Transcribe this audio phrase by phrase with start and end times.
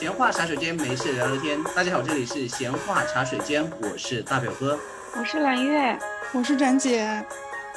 [0.00, 1.62] 闲话茶水间，没事聊聊天。
[1.76, 4.80] 大家好，这里是闲话茶水间，我是大表哥，
[5.14, 5.94] 我是蓝月，
[6.32, 7.22] 我是展姐。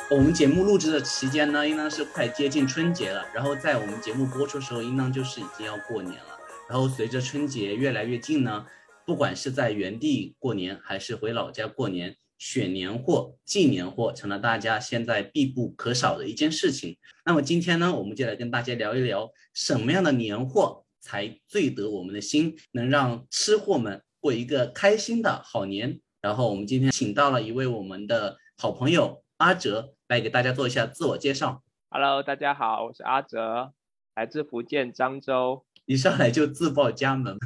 [0.09, 3.25] 我们节目录制的期间呢，应当是快接近春节了。
[3.35, 6.39] 然后在我们节目播出的时候，应当就是已经要过年了。
[6.69, 8.65] 然后随着春节越来越近呢，
[9.05, 16.95] 不管是在原地过年，还是回老家过年，选年货、进年货成了大家现在必不可少的一件事情。
[17.25, 25.99] 那么今天呢，我们就来跟大家聊一聊什么样的年货才最得我们的心，能让吃货们过一个开心的好年。
[26.21, 31.61] 然后我们今天请到了一位我们的好朋友阿哲，来给大家做一下自我介绍。
[31.89, 33.73] Hello，大家好，我是阿哲，
[34.15, 35.65] 来自福建漳州。
[35.85, 37.37] 一上来就自报家门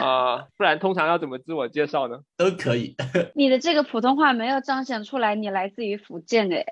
[0.00, 2.18] 呃， 不然通常要怎么自我介绍呢？
[2.36, 2.96] 都可以。
[3.34, 6.64] 你的这个普通话没有彰显出来，你来自于福建哎。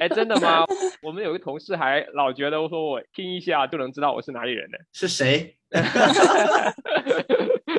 [0.00, 0.64] 哎，真的吗？
[1.02, 4.78] 我们有个同事还老觉得我说我听一下就能知道我是哪里人呢。
[4.92, 5.56] 是谁？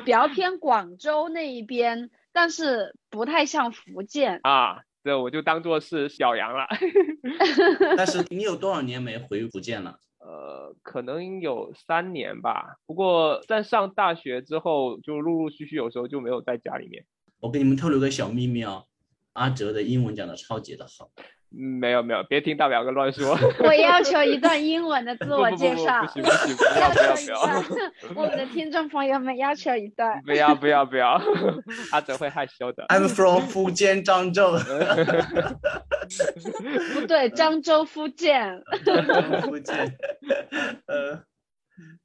[0.04, 4.40] 比较偏广州那一边，但是不太像福建。
[4.42, 6.66] 啊，这我就当做是小杨了。
[7.96, 9.98] 但是你有多少年没回福建了？
[10.24, 12.76] 呃，可能有三年吧。
[12.86, 17.04] 不过在上大学之后，就陆陆续续有时候就没有在家里面。
[17.40, 18.84] 我给你们透露个小秘密哦，
[19.32, 21.10] 阿哲的英文讲的超级的好。
[21.54, 23.36] 嗯，没有没有，别听大表哥乱说。
[23.62, 26.00] 我要求一段英文的自我介绍。
[26.06, 28.14] 不不不不行不行，不要不要不要。
[28.22, 30.22] 我们的听众朋友们要求一段。
[30.24, 31.20] 不要不要不要，
[31.92, 32.86] 阿哲会害羞的。
[32.86, 34.56] I'm from 福建漳州。
[36.94, 38.62] 不对， 漳州福建。
[39.42, 39.98] 福建。
[40.86, 41.22] 呃，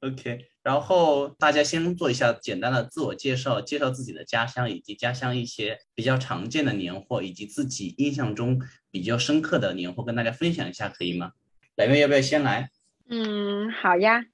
[0.00, 11.32] OK，然后大家先做一下简单的自我介绍，介绍自己的家乡以及家乡一些比较常见的年货，以及自己印象中比较深刻的年货，跟大家分享一下，可以吗？
[11.76, 12.70] 蓝月要不要先来？
[13.08, 14.24] 嗯，好呀。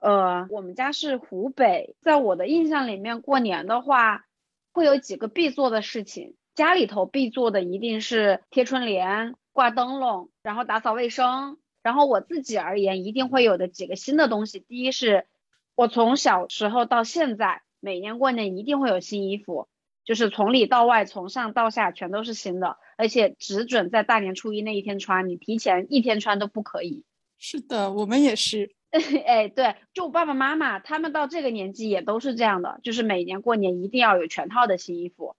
[0.00, 4.24] 呃，我们家是湖北，在我的印象里面，过年的话
[4.72, 6.34] 会有几个必做的事情。
[6.54, 11.58] 家里头必做的一定是贴春联、挂灯笼，然后打扫卫生。
[11.82, 14.60] 然后我自己而言，一定会有的几个新的东西。
[14.60, 15.26] 第一是，
[15.74, 19.66] 我从小时候到现在，每年过年一定会有新衣服，
[20.04, 27.04] 就是从里到外，从上到下全都是新的，而且只准在大年初一那一天穿，你提前一天穿都不可以。
[27.36, 28.76] 是的，我们也是。
[29.26, 35.34] 哎，对，就我爸爸妈妈他们到这个年纪也都是这样的，就是每年过年一定要有全套的新衣服。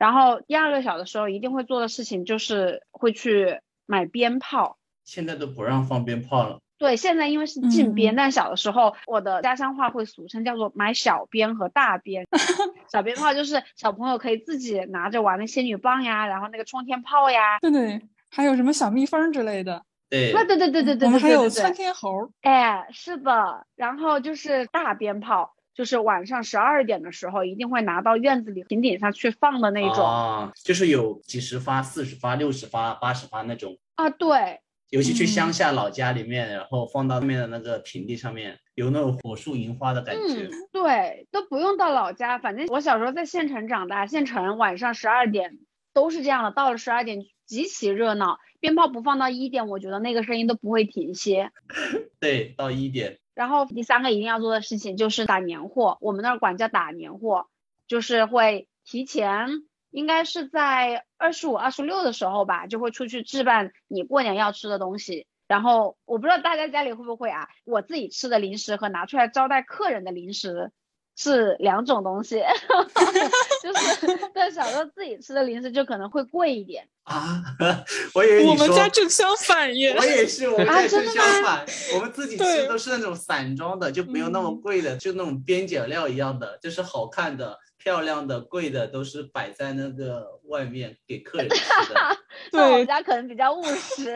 [0.00, 4.78] 然后第二个小的时候一定会做的事情就是会去买鞭炮。
[5.04, 6.58] 现在都不让放鞭炮了。
[6.78, 12.26] 对，现在因为是禁鞭，嗯但小的时候我的家乡话会俗称叫做买小鞭和大鞭。
[12.90, 17.58] 小鞭炮就是小朋友可以自己拿着玩的仙女棒呀，然后那个冲天炮呀。
[17.60, 18.00] 对对，
[18.30, 19.84] 还有什么小蜜蜂之类的。
[20.08, 21.74] 对，啊，对对对对对我们还有对对窜。
[21.74, 22.30] 天猴。
[22.40, 25.54] 哎，是的，然后就是大鞭炮。
[25.80, 33.78] 就是晚上十二点的时候，一定会拿到院子里平顶上去放的那种啊，就是有几十发、四十发、六十发、八十发那种。
[33.94, 40.50] 啊，对，尤其去乡嗯下老家里面，然后放到外面的那个平地上面，有那种火树银花的感觉。
[40.50, 45.56] 嗯，对，都不用到老家，反正我小时候在县城长大，县城晚上十二点
[45.94, 51.50] 都是这样的，到了十二点极其热闹，鞭炮不放到一点，我觉得那个声音都不会停歇。
[52.20, 53.16] 对，到一点。
[53.40, 57.46] 然后第三个一定要做的事情就是打年货，我们那儿管叫打年货，
[57.88, 65.26] 就是会提前，应该是在二十五、二十六的时候吧，就会出去置办你过年要吃的东西。
[65.48, 70.70] 然后我不知道大家家里会不会啊，我自己吃的零食和拿出来招待客人的零食
[71.16, 72.42] 是两种东西，
[73.62, 76.86] 就是 在小时候自己吃的零食就可能会贵一点。
[77.04, 77.42] 啊，
[78.14, 79.94] 我以为我们，家正相反耶。
[79.98, 92.16] 我也是，我们啊家正相反，我们自己吃都是那种散装的，就没有那么嗯贵的，就那种边角料一样的，就是好看的、漂亮的、贵的，都是摆在那个外面给客人吃的。
[92.52, 94.14] 那我们，家可能比较务实。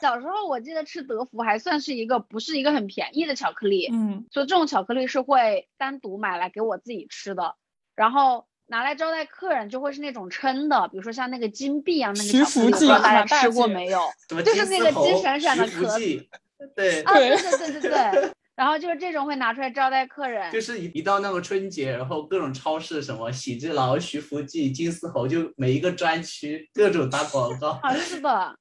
[0.00, 7.54] 小时候我记得吃德芙还算是一个不是一个很便宜的巧克力，嗯，所以这种巧克力是会单独买来给我自己吃的，
[7.94, 14.00] 然后拿来招待客人就会是那种称的，比如说像那个金币啊那个徐巧克力，大家吃过没有？
[14.28, 16.28] 就是那个金闪闪的壳记，
[16.74, 18.32] 对，啊，对对 对对对对。
[18.56, 27.80] 然后就是这种会拿出来招待客人，就是一一到那个春节，然后各种超市什么喜之郎、徐福记、金丝猴，就每一个专区各种打广告。
[27.82, 28.54] 啊，是的。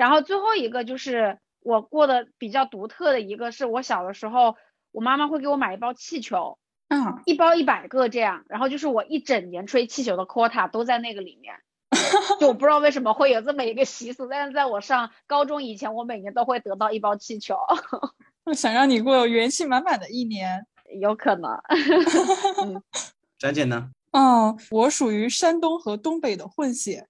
[0.00, 4.56] 然后最后一个就是我过得比较独特的一个，是我小的时候，
[4.92, 6.56] 我妈妈会给我买一包气球，
[6.88, 11.54] 嗯，一包一百个这样，然后就是我一整年吹气球的 quota 都在那个里面。
[12.40, 17.58] 就我不知道为什么会有这么一个习俗，但是在我上高中以前，我每年都会得到一包气球。
[18.56, 20.64] 想让你过有元气满满的一年。
[20.98, 21.60] 有可能。
[23.38, 23.90] 展姐呢？
[24.12, 27.06] 嗯，我属于山东和东北的混血，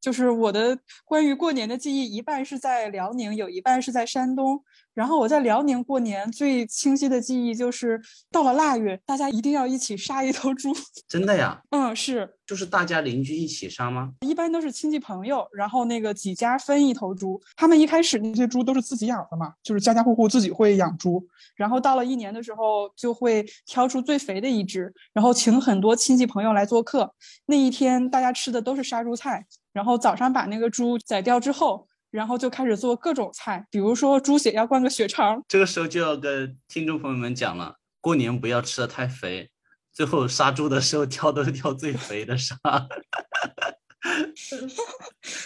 [0.00, 4.64] 就是我的关于过年的记忆，一半是在辽宁，有一半是在山东。
[5.00, 7.98] 然后我在辽宁过年最清晰的记忆就是
[8.30, 10.74] 到了腊月，大家一定要一起杀一头猪。
[11.08, 11.58] 真的呀？
[11.70, 14.12] 嗯，是，就是大家邻居一起杀吗？
[14.20, 17.40] 一般都是亲戚朋友，然后那个几家分一头猪。
[17.56, 21.26] 他们一开始那些猪都是自己养的嘛，就是家家户户自己会养猪。
[21.56, 27.10] 然后到了一年的时候，就会挑出最肥的一只，然后请很多亲戚朋友来做客。
[27.46, 31.88] 那一天大家吃的都是杀猪菜，然后早上把那个猪宰掉之后。
[32.10, 35.44] 然后就开始做各种菜，比如说猪血要灌个血肠。
[35.46, 39.50] 这个时候就要跟听众朋友们讲了，过年不要吃的太肥，
[39.92, 42.56] 最后杀猪的时候挑都是挑最肥的杀。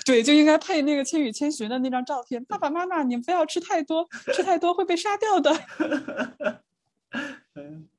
[0.07, 2.43] 对，就应该配那个《千与千寻》的那张照片。
[2.45, 5.53] 爸爸妈妈，你们不要吃太多，吃太多会被杀掉的。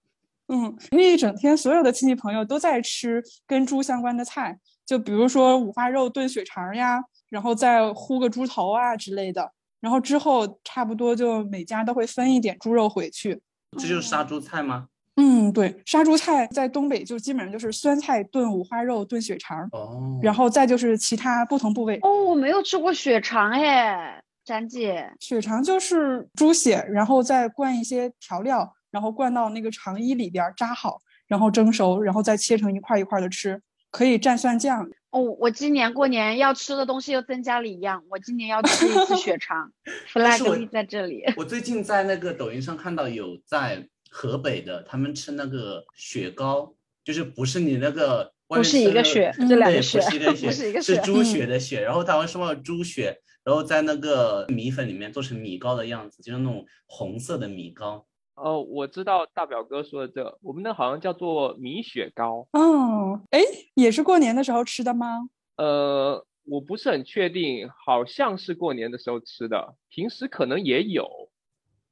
[0.48, 7.04] 嗯，那一整天所有的亲戚朋友都在吃跟猪相关的菜，就比如说五花肉炖血肠呀。
[7.36, 9.52] 然后再烀个猪头啊之类的，
[9.82, 13.42] 然后之后差不多就每家都会分一点猪肉回去。
[13.78, 14.88] 这就是杀猪菜吗？
[15.18, 19.68] 嗯，对，杀猪菜在东北就基本上就是酸菜炖五花肉炖血肠。
[19.74, 22.00] 哦，然后再就是其他不同部位。
[22.04, 25.12] 哦，我没有吃过血肠哎，展姐。
[25.20, 33.62] 血肠就是猪血，然后再灌一些调料，然后灌到那个肠衣里边扎好，然后蒸熟，然后再切成一块一块的吃，
[33.92, 34.88] 可以蘸蒜酱。
[35.16, 39.72] 哦，我今年过年要吃的东西又增加了一样，我今年要吃一次 血肠
[40.12, 41.24] ，flag 立在这里。
[41.38, 58.06] 我最近在那个抖音上看到有在河北的，他们吃那个雪糕，就是不是你那个不是一个血，这两个血，不是一个血，是一个是猪血的血，然后他会说猪血，然后在那个米粉里面做成米糕的样子，就是那种红色的米糕。
[58.36, 62.48] 哦，我知道大表哥说的这，我们那好像叫做米雪糕。
[62.52, 63.40] 哦，哎，
[63.76, 65.30] 也是过年的时候吃的吗？
[65.58, 71.08] 呃，我不是很确定，好像是过年的时候吃的，平时可能也有。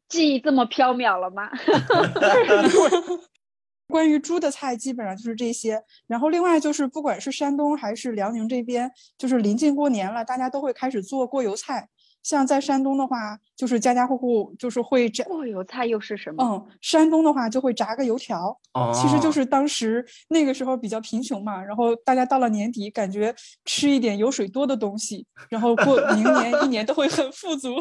[0.09, 1.49] 记忆这么缥缈了吗？
[3.87, 11.87] 关于猪的菜基本上就是这些，然后另外就是不管是山东还是辽宁这边，就是临近过年了，大家都会开始做过油菜。
[12.23, 16.43] 像在山东的话，就是家家户户就是会炸过油菜，又是什么？
[16.43, 23.35] 嗯，山东的话就会炸个油条，哦，其实就是当时那个时候比较贫穷嘛，然后大家到了年底，感觉
[23.65, 27.75] 吃一点油水多的东西，然后过 明年一年都会很富足。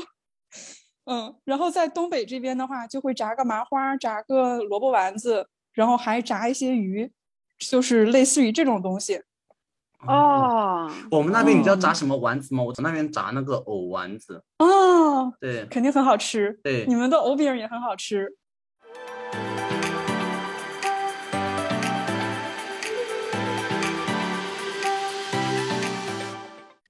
[1.06, 7.10] 嗯，然后在东北这边的话，就会炸个麻花，炸个萝卜丸子，然后还炸一些鱼，
[7.58, 9.20] 就是类似于这种东西。
[10.04, 12.62] 哦，我们那边你知道炸什么丸子吗？
[12.64, 14.42] 我在那边炸那个藕丸子。
[14.58, 16.58] 哦，对，肯定很好吃。
[16.64, 18.28] 对，你们的藕饼也很好吃。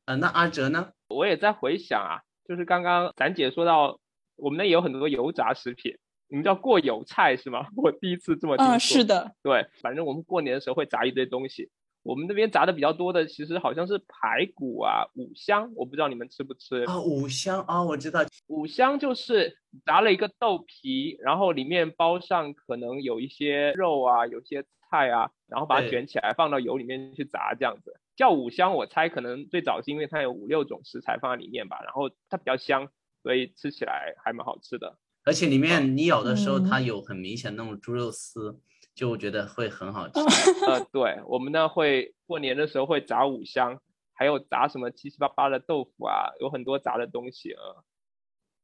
[0.06, 0.88] 呃，那阿哲呢？
[1.08, 3.98] 我也在回想啊，就是刚刚咱姐说到，
[4.36, 5.98] 我们那也有很多油炸食品，
[6.28, 7.66] 你们叫过油菜是吗？
[7.76, 8.74] 我第一次这么听说。
[8.76, 9.32] 嗯，是的。
[9.42, 11.68] 对，反正我们过年的时候会炸一堆东西。
[12.02, 17.00] 我们那边炸的比较多的，其实好像是排骨啊，五香，我不知道你们吃不吃啊？
[17.00, 19.56] 五香啊，我知道，五香就是
[19.86, 28.74] 炸了一个豆皮，然后里面包上可能有一些肉啊，有些菜啊，然后把它卷起来放到油里面去炸，这样子叫五香。
[28.74, 32.88] 我猜可能最早是因为它有五六种食材放在里面吧，然后它比较香，
[33.22, 34.98] 所以吃起来还蛮好吃的。
[35.24, 38.58] 而且里面你咬的时候，它有很明显那种猪肉丝。
[38.94, 40.20] 就我觉得会很好吃。
[40.68, 43.80] 呃，对我们呢会过年的时候会炸五香，
[44.12, 47.60] 还有炸什么七七八八的豆腐啊，有很多炸的东西啊。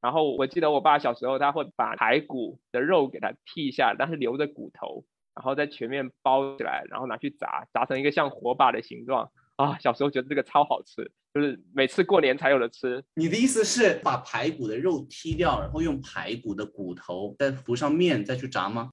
[0.00, 5.04] 然后我记得我爸小时候他会把排骨的肉给它剔下，但是留着骨头，
[5.34, 9.76] 然后再全面包起来，然后拿去炸，炸成一个像火把的形状啊。
[9.78, 13.02] 小时候觉得这个超好吃，就是每次过年才有的吃。
[13.14, 18.90] 你的意思是把排骨的肉剔掉，然后用排骨的骨头再涂上面再去炸吗？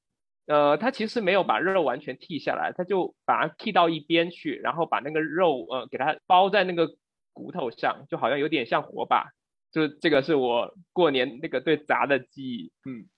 [0.47, 6.95] 呃，他其实没有把肉完全剔下来，他就把它剔到一边去，然后把那个肉呃给它包在那个
[7.33, 9.31] 骨头上，就好像有点像火把。
[9.71, 12.71] 就是这个是我过年那个对炸的记忆。
[12.85, 13.09] 嗯，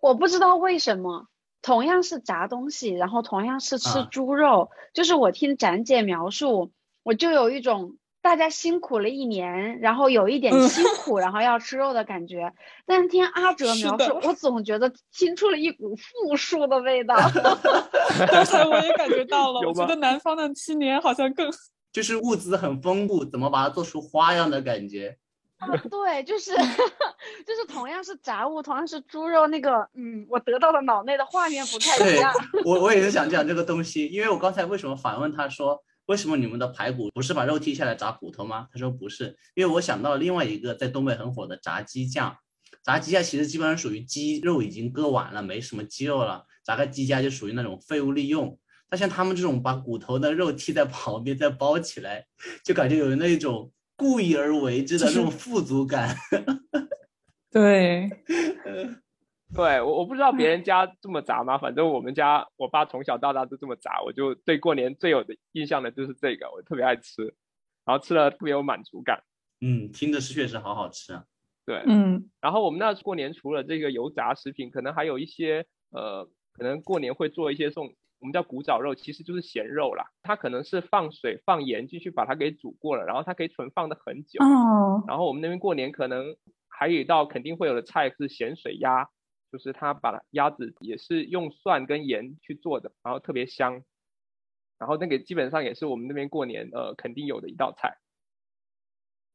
[0.00, 1.26] 我不知道为什么，
[1.62, 6.72] 同样是炸东西，然后同样是吃猪肉，就是我听展姐描述，
[7.02, 7.96] 我就有一种。
[8.24, 12.50] 大家辛苦了一年，然后有一点辛苦，然后要吃肉的感觉。
[12.86, 17.14] 但是听阿哲描述，我总觉得听出了一股富庶的味道。
[18.32, 21.52] 刚才我也感觉到了，我觉得南方的七年好像更
[21.92, 25.18] 就是物资很丰富，怎么把它做出花样的感觉？
[25.60, 26.52] 啊对，就是
[27.46, 32.32] 就是同样是杂物，同样是猪肉，那个嗯，我得到的脑内的画面不太一样。
[32.64, 38.68] 我我也是想讲这个东西，因为我刚才为什么反问他说，为什么你们的排骨不是把肉剔下来炸骨头吗？
[38.72, 42.38] 他说不是，因为我想到了另外一个在东北很火的炸鸡架，
[42.82, 48.58] 炸鸡架其实基本上属于鸡肉已经割完了，没什么鸡肉了，炸个鸡架就属于那种废物利用。
[48.90, 52.26] 但像他们这种把骨头的肉剔在旁边再包起来，
[52.64, 56.16] 就感觉有那种故意而为之的那种富足感。
[57.50, 58.08] 对，
[59.54, 61.56] 对我我不知道别人家这么炸吗？
[61.58, 67.22] 反正我们家我爸从小到大都这么炸，我就对过年最有的印象的就是这个，我特别爱吃，
[67.84, 69.22] 然后吃了特别有满足感。
[69.60, 71.24] 嗯，听着是确实好好吃啊。
[71.64, 80.04] 对，嗯然后我们那过年除了这个油炸食品，可能还有一些呃，可能过年会做一些这种我们叫古早肉，其实就是咸肉啦。
[80.22, 84.44] 它可能是放水放盐进去把它给煮过了，然后它可以存放的很久。
[84.44, 86.36] 哦，然后我们那边过年可能
[86.68, 89.08] 还有一道肯定会有的菜是咸水鸭，
[89.54, 93.84] 就是他把鸭子也是用蒜跟盐去做的，然后特别香。
[94.80, 97.98] 然后那个基本上也是我们那边过年呃肯定有的一道菜。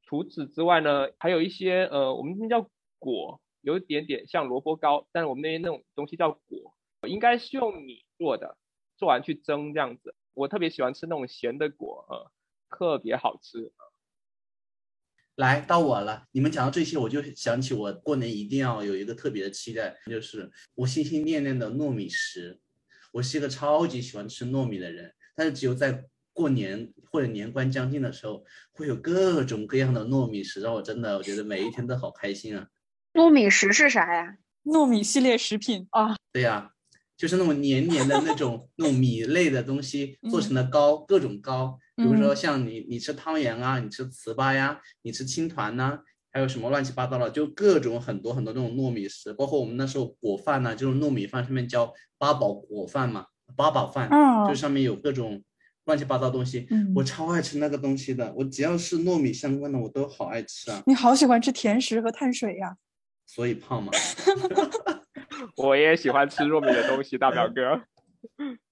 [0.04, 6.76] 除此之外呢，还有一些呃我们那边叫果，有一点点像萝卜糕，但是我们那边那种东西叫果，
[7.08, 8.58] 应该是用米做的，
[8.98, 10.16] 做完去蒸这样子。
[10.34, 12.30] 我特别喜欢吃那种咸的果，呃，
[12.78, 13.72] 特别好吃。
[15.40, 22.60] 来到我了，你们讲到这些，我就想起我过年一定要有一个特别的期待，就是我心心念念的糯米食。
[23.14, 26.04] 我是一个超级喜欢吃糯米的人，但是只有在
[26.34, 32.68] 过年或者年关将近的时候，会有各种各样的糯米食，让我真的我觉得每一天都好开心啊。
[33.14, 34.36] 糯米食是啥呀？
[34.66, 36.74] 糯米系列食品啊，对呀、
[37.16, 46.00] 就是那种黏黏的那种那种米类的东西做成的糕，各种糕，比如说像你你吃汤圆啊，你吃糍粑呀，你吃青团呐、
[46.32, 53.26] 还有什么乱七八糟的，就各种很多很多那种糯米食，包括我们那时候果饭呐、就是糯米饭上面叫八宝果饭嘛，
[53.56, 54.48] 八宝饭，哦。
[54.48, 55.44] 就上面有各种
[55.86, 56.94] 乱七八糟东西，嗯。
[56.96, 62.78] 我超爱吃那个东西的，我只要是糯米相关的我都好爱吃啊，你好喜欢吃甜食和碳水呀、
[63.26, 63.92] 所以胖嘛。
[65.58, 67.82] 我也喜欢吃糯米的东西，大表哥。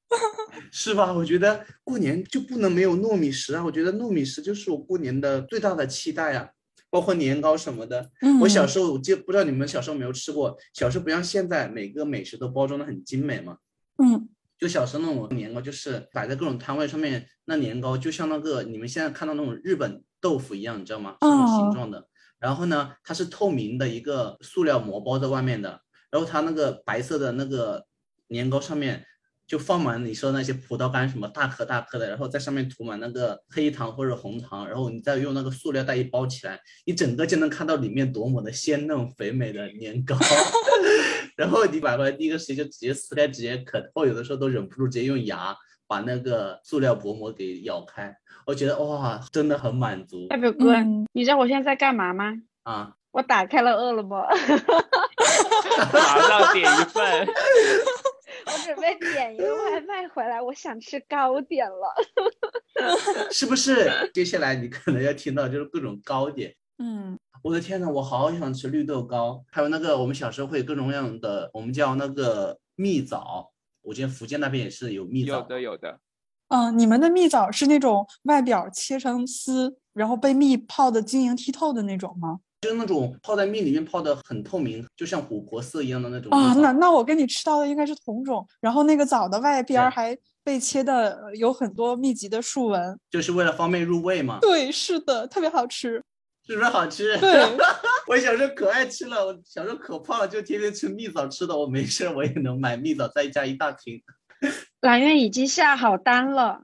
[0.72, 1.14] 是吧？
[1.14, 3.64] 我觉得过年就不能没有糯米食啊！
[3.64, 6.50] 我觉得糯米食就是我过年的最大的期待啊，
[6.90, 8.10] 包括年糕什么的。
[8.22, 13.58] 嗯，我小时候，我记不知道你们小时候有没有吃过，小时候不像现在每个美食都包装的很精美嘛。
[14.02, 21.12] 嗯就小时候那种年糕，就是摆在各种摊位上面，那年糕就像那个你们现在看到那种日本豆腐一样，你知道吗？
[21.22, 22.08] 是那种形哦状的。
[22.40, 27.86] 然后呢，它是透明的一个塑料膜包在外面的，然后它那个白色的那个
[28.30, 29.06] 年糕上面
[29.48, 40.18] 就放满你说那些葡萄干什么大颗大颗的，然后在上面涂满那个黑糖或者红糖，然后你再用那个塑料袋一包起来，你整个就能看到里面多么的鲜嫩肥美的年糕。
[41.38, 45.56] 然后你买回来第一个时间就直接撕开直接啃，或有的时候都忍不住直接用牙
[45.88, 48.14] 把那个塑料薄膜给咬开。
[48.46, 52.34] 我觉得哇，真的很满足大表哥，嗯你知道我现在在干嘛吗？
[52.64, 52.94] 啊！
[53.12, 54.22] 我打开了饿了么，
[55.94, 57.28] 马上点一份。
[58.48, 61.94] 我准备点一个外 卖回来，我想吃糕点了。
[63.32, 64.10] 是不是？
[64.14, 66.56] 接下来你可能要听到就是各种糕点。
[66.80, 73.52] 嗯我的天呐，我好想吃绿豆糕，还有那个我们小时候会有各种各样的，我们叫那个蜜枣。
[73.82, 76.00] 我记得福建那边也是有蜜枣有的有的，
[76.50, 82.40] 嗯，你们的蜜枣是那种外表切成丝，然后被蜜泡的晶莹剔透的那种吗？
[82.62, 93.00] 就是那种泡在蜜里面泡的很透明，就像琥珀色一样的那种啊，那那我跟你吃到的应该是同种，然后那个枣的外边儿还被切的呃有很多密集的竖纹。
[93.12, 96.04] 就是为了方便入味嘛，对，是的，特别好吃。
[96.48, 97.16] 是不是好吃？
[97.22, 97.44] 对，
[98.08, 104.02] 我小时候可爱吃了，我小时候可胖了，就天天吃蜜枣吃的，我没事儿我也能买蜜枣再加一大瓶。
[104.82, 106.62] 兰苑已经下好单了，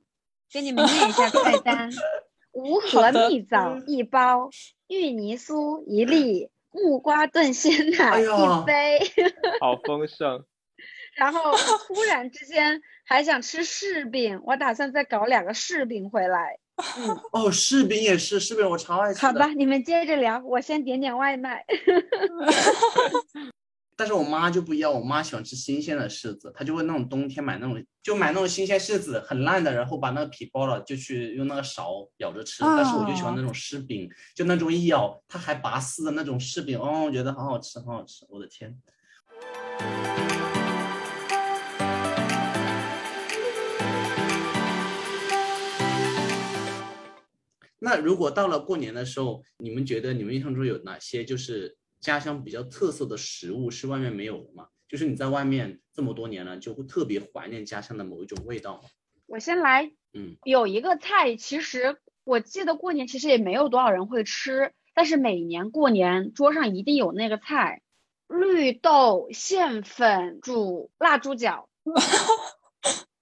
[0.52, 1.92] 给你们念一下菜单：
[2.54, 4.50] 无核蜜枣一包，
[4.94, 9.00] 芋泥酥一粒，木瓜炖鲜奶一杯。
[9.60, 10.46] 好丰盛。
[11.16, 11.56] 然后
[11.88, 16.58] 突然之间还想吃柿饼，我打算再搞两个柿饼回来。
[16.98, 19.28] 嗯，哦，柿饼也是，柿饼我超爱吃的。
[19.28, 21.64] 好吧，你们接着聊，我先点点外卖。
[23.96, 32.64] 但是我妈就不一样，我妈喜欢吃新鲜的柿子，她就会那种冬天买那种，就买那种新鲜柿子，很烂的，然后把那个皮剥了，就去用那个勺舀着吃。
[32.64, 38.76] 但是我就喜欢那种柿饼，就那种一咬它还拔丝的那种柿饼，哦，我觉得好好吃，好好吃，我的天。
[47.80, 54.68] 那那如果到了过年的时候，你们觉得你们印象中有哪些就是家乡比较特色的食物是外面没有的吗？
[54.90, 58.90] 就是你在外面这么多年了，就会特别怀念家乡的某一种味道吗？
[59.26, 67.82] 我先来，嗯，有一个菜，其实我记得过年其实也没有多少人会吃，但是每年过年桌上一定有那个菜，
[68.28, 71.70] 绿豆馅粉煮腊猪脚。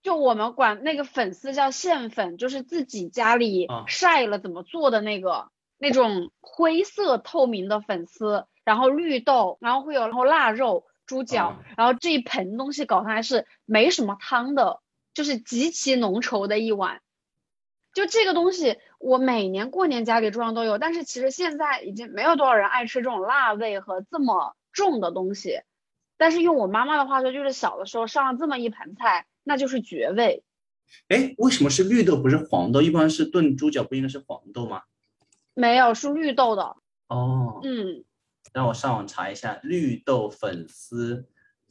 [0.02, 14.80] 就我们管那个粉丝叫馅粉，就是自己家里啊晒了怎么做的那个、那种灰色透明的粉丝，然后绿豆，然后会有然后腊肉、猪脚，啊然后这一盆东西搞上来是没什么汤的，
[15.14, 17.02] 就是极其浓稠的一碗。
[17.94, 25.62] 就这个东西，我每年过年家里桌上都有，但是其实现在已经没有多少人爱吃这种辣味和这么重的东西。
[26.18, 30.44] 但是用我妈妈的话说，就是小的时候上了这么一盘菜，那就是绝味。
[31.10, 32.82] 哎，为什么是绿豆不是黄豆？
[32.82, 34.84] 一般是炖猪脚不应该是黄豆吗？
[35.54, 36.78] 没有，是绿豆的。
[37.08, 38.06] 哦，嗯，
[38.54, 41.28] 让我上网查一下，绿豆粉丝、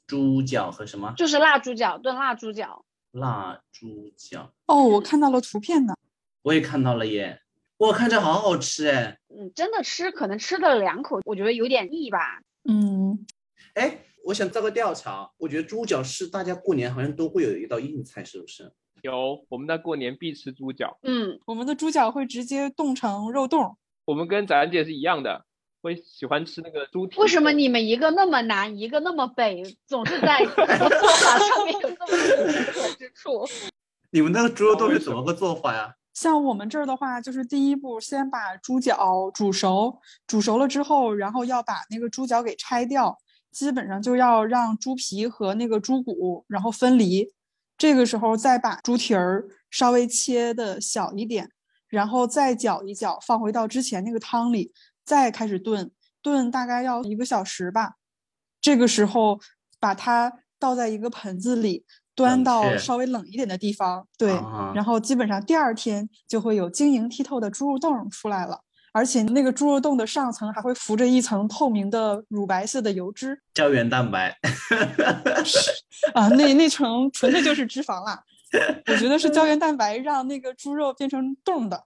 [0.07, 2.85] 猪脚和什么就是辣猪脚，炖辣猪脚。
[3.13, 5.95] 辣猪脚，哦，我看到了图片呢。
[6.43, 7.43] 我也看到了耶，
[7.77, 9.19] 我看着好好吃哎。
[9.29, 12.41] 嗯，真的吃可能吃了两口，我觉得有点腻吧。
[12.69, 13.27] 嗯，
[13.75, 18.73] 哎，我想做个调查，我觉得猪脚是大家过年好像都会有一道硬菜，是不是？
[19.03, 23.77] 有我们那过年必吃猪脚，嗯，我们的猪脚会直接冻成肉冻。
[24.05, 25.47] 我们跟展姐是一样的，
[25.83, 27.19] 会喜欢吃那个猪蹄。
[27.21, 27.53] 为什么？
[27.53, 33.47] 你们一个那么南，一个那么北，总是在 做法上面有这么多不同之处？
[34.11, 35.95] 你们那个猪肉哦为什冻是怎么个做法呀？
[36.13, 43.17] 像我们这儿的话，就是第一步先把猪脚煮熟，煮熟了之后，然后要把那个猪脚给拆掉，
[43.51, 47.33] 基本上就要让猪皮和那个猪骨然后分离。
[47.79, 51.49] 这个时候再把猪蹄儿稍微切的小一点，
[51.89, 54.73] 然后再搅一搅，放回到之前那个汤里，
[55.11, 55.91] 再开始炖，
[56.23, 57.95] 炖大概要一个小时吧。
[58.61, 59.41] 这个时候
[59.81, 68.61] 把它倒在一个盆子里，端到稍微冷一点的地方，对，啊然后基本上第二天就会有晶莹剔透的猪肉冻出来了，
[68.93, 74.39] 而且那个猪肉冻的上层还会浮着一层透明的乳白色的油脂胶原蛋白。
[76.15, 78.23] 啊，那那层纯粹就是脂肪啦。
[78.87, 81.85] 我觉得是胶原蛋白让那个猪肉变成冻的。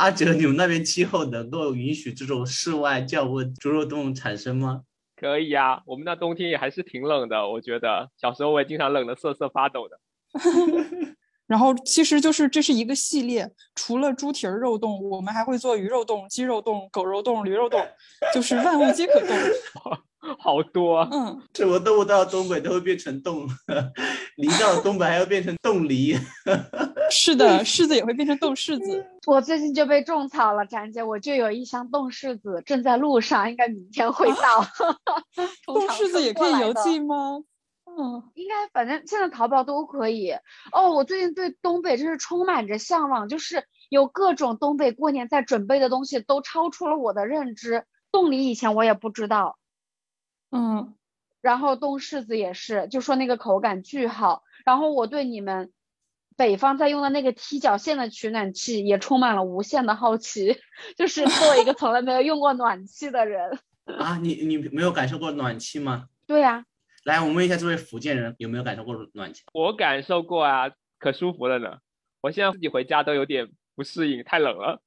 [0.00, 4.80] 阿哲，你们那边气候能够允许这种室外降温猪肉冻产生吗？
[5.14, 10.00] 可以啊，我们那冬天也还是挺冷的，我觉得小时候我也经常冷得瑟瑟发抖的。
[11.46, 17.86] 然后其实就是这是一个系列，除了猪蹄儿肉冻，我们还会做鱼肉冻、鸡肉冻、狗肉冻、驴肉冻，
[18.32, 19.28] 就是万物皆可冻。
[20.38, 23.48] 好多啊，嗯，什么动物到东北都会变成冻，
[24.36, 26.16] 梨到了东北还要变成冻梨。
[27.10, 29.06] 是的，柿子也会变成冻柿子。
[29.26, 34.64] 我最近就被种草了，展姐，我就有一箱冻柿子，正在路上，应该明天会到。
[35.64, 37.42] 从冻长柿子也可以邮寄吗？
[37.86, 40.30] 嗯，应该反正现在淘宝都可以。
[40.70, 47.84] 哦，我最近对东北真是充满着向往，就是有各种东北过年在准备的东西都超出了我的认知。
[48.12, 49.56] 冻梨以前我也不知道，
[50.50, 50.94] 嗯，
[51.40, 54.42] 然后冻柿子也是，就说那个口感巨好。
[54.64, 55.72] 然后我对你们
[56.36, 60.56] 北方在用的那个踢脚线的取暖器也充满了无限的好奇，
[60.96, 63.58] 就是作为一个从来没有用过暖气的人，
[63.98, 66.08] 啊，你你没有感受过暖气吗？
[66.26, 66.64] 对呀、
[67.04, 69.42] 来，我们问一下这位福建人有没有感受过暖气？
[69.52, 71.78] 我感受过啊，可舒服了呢。
[72.20, 74.82] 我现在自己回家都有点不适应，太冷了。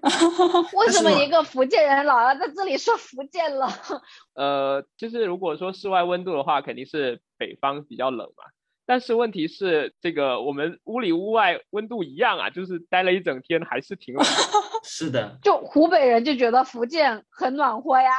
[0.74, 3.68] 为什么一个福建人老要在这里说福建了？
[4.34, 8.44] 呃，就是如果说室外温度的话，肯定是北方比较冷嘛。
[8.84, 14.30] 但是问题是，这个我们屋里屋外温度一样啊，就是待了一整天还是挺冷的。
[14.84, 18.10] 是的，就湖北人就觉得福建很暖和呀。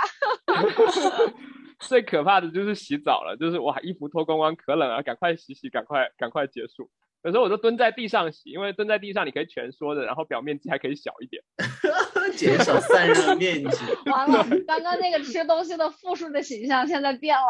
[1.80, 6.90] 最可怕的就是洗澡了，就是哇，衣服脱光光可冷了，赶快洗洗，赶快赶快结束。
[7.24, 11.42] 有时候我都蹲在地上洗，因为蹲在地上你可以蜷缩着，然后表面积还可以小一点。
[12.36, 13.78] 减少散热面积。
[14.12, 17.46] 完了，刚刚那个吃东西的复数的形象现在变了。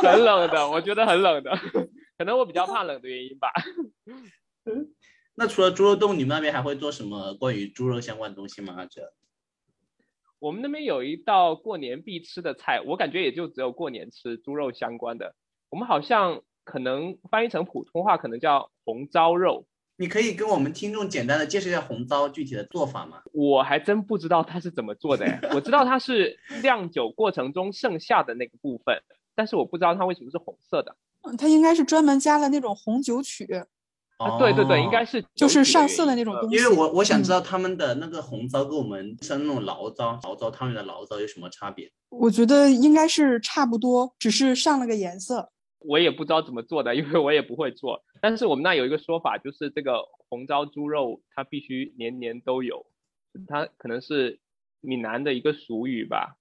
[0.02, 1.50] 很冷的，我觉得很冷的，
[2.16, 3.52] 可能我比较怕冷的原因吧。
[5.34, 8.74] 那除了猪肉冻，你们那边还会做什么关于猪肉相关的东西吗？
[8.76, 9.12] 阿哲？
[10.38, 15.34] 我们那边有一道过年必吃的菜，我感觉也就只有过年吃猪肉相关的。
[15.68, 19.66] 我们好像可能翻译成普通话，可能叫红糟肉。
[19.96, 23.18] 你可以跟我们听众简单的介绍一下红糟具体的做法吗？
[23.34, 28.96] 我还真不知道它是怎么做的哎，我知道它是酿酒过程中剩下的那个部分，
[29.34, 30.96] 但是我不知道它为什么是红色的。
[31.22, 33.46] 嗯它应该是专门加了那种红酒曲。
[34.16, 36.56] 啊，对对对，应该哦是就是上色的那种东西。
[36.56, 41.90] 因为我我想嗯知道他们的那个红糟跟我们吃的那种醪糟、醪糟汤圆的醪糟有什么差别？
[42.08, 45.50] 我觉得应该是差不多，只是上了个颜色。
[45.80, 48.02] 我也不知道怎么做的，因为我也不会做。
[48.20, 52.86] 但是我们那有一个说法，就是这个红糟猪肉它必须年年都有，
[53.48, 54.38] 它可能是
[54.80, 56.36] 闽南的一个俗语吧。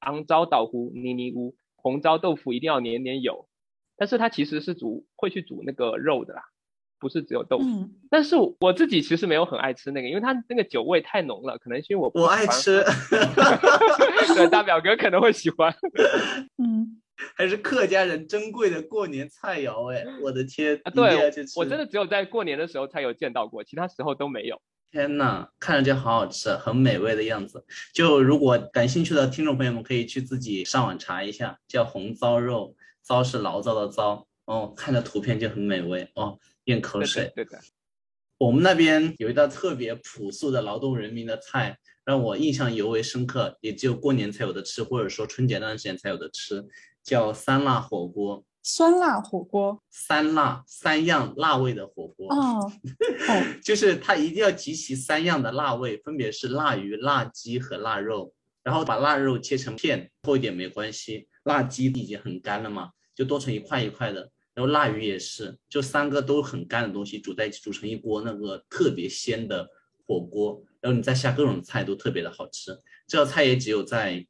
[0.00, 3.48] 昂糟豆腐泥泥乌，红糟豆腐一定要年年有。
[3.96, 6.42] 但是它其实是煮会去煮那个肉的啦，
[6.98, 7.64] 不是只有豆腐。
[7.66, 12.26] 嗯，但是我自己其实没有很爱吃那个，因为它那个酒味太浓了，可能是因为我不我。
[12.26, 12.82] 爱吃，
[14.34, 15.70] 对，大表哥可能会喜欢。
[16.56, 17.02] 嗯，
[17.34, 20.04] 还是客家人珍贵的过年菜肴哎！
[20.22, 21.16] 我的天，啊，对
[21.56, 24.60] 我真的只有在过年的时候才有见到过，其他时候都没有。
[24.90, 27.64] 天呐，看着就好好吃，很美味的样子。
[27.94, 37.32] 就如果感兴趣的听众朋友们，可以去自己上网查一下，叫红糟肉，糟是醪糟的糟哦，看着图片就很美味哦，咽口对水。
[37.36, 37.60] 对对的，
[38.38, 46.66] 我们那边有一道特别朴素的劳动人民的菜，让我印象尤为深刻，也只有过年才有的吃，或者说春节那段时间才有的吃，
[47.02, 48.44] 叫酸辣火锅。
[48.62, 49.82] 酸辣火锅。
[49.88, 52.70] 三辣三样辣味的火锅，哦，
[53.28, 61.26] 哦，就是它一定要集齐三样的辣味，分别是辣鱼、辣鸡和腊肉，然后把腊肉切成片，厚一点没关系。
[61.44, 64.30] 辣鸡已经很干了嘛，就剁成一块一块的。
[64.52, 69.66] 然后腊鱼也是，就三个都很干的东西煮在一起，煮成一锅那个特别鲜的
[70.06, 72.78] 火锅，然后你再下各种菜都特别的好吃。
[73.06, 74.26] 这道菜也只有在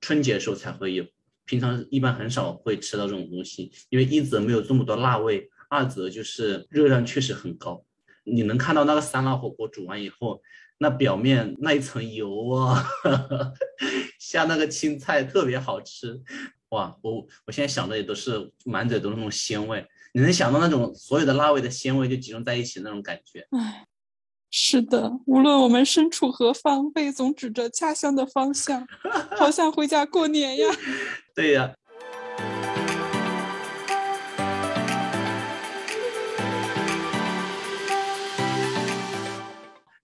[0.00, 1.04] 春节的时候才会有，
[1.44, 7.84] 平常一般很少会吃到这种东西，因为一则没有这么多辣味，二则就是热量确实很高。
[8.24, 10.40] 你能看到那个酸辣火锅煮完以后，
[10.78, 12.84] 那表面那一层油啊，
[14.18, 16.20] 下那个青菜特别好吃，
[16.70, 16.96] 哇！
[17.02, 23.46] 我我现在想的也都是满嘴都是那种鲜味，你能想到那种所有的辣味的鲜味就集中在一起那种感觉。
[24.56, 28.86] 是的，无论我们身处何方，背总指着家乡的方向，
[29.36, 30.68] 好想回家过年呀！
[31.34, 31.74] 对呀、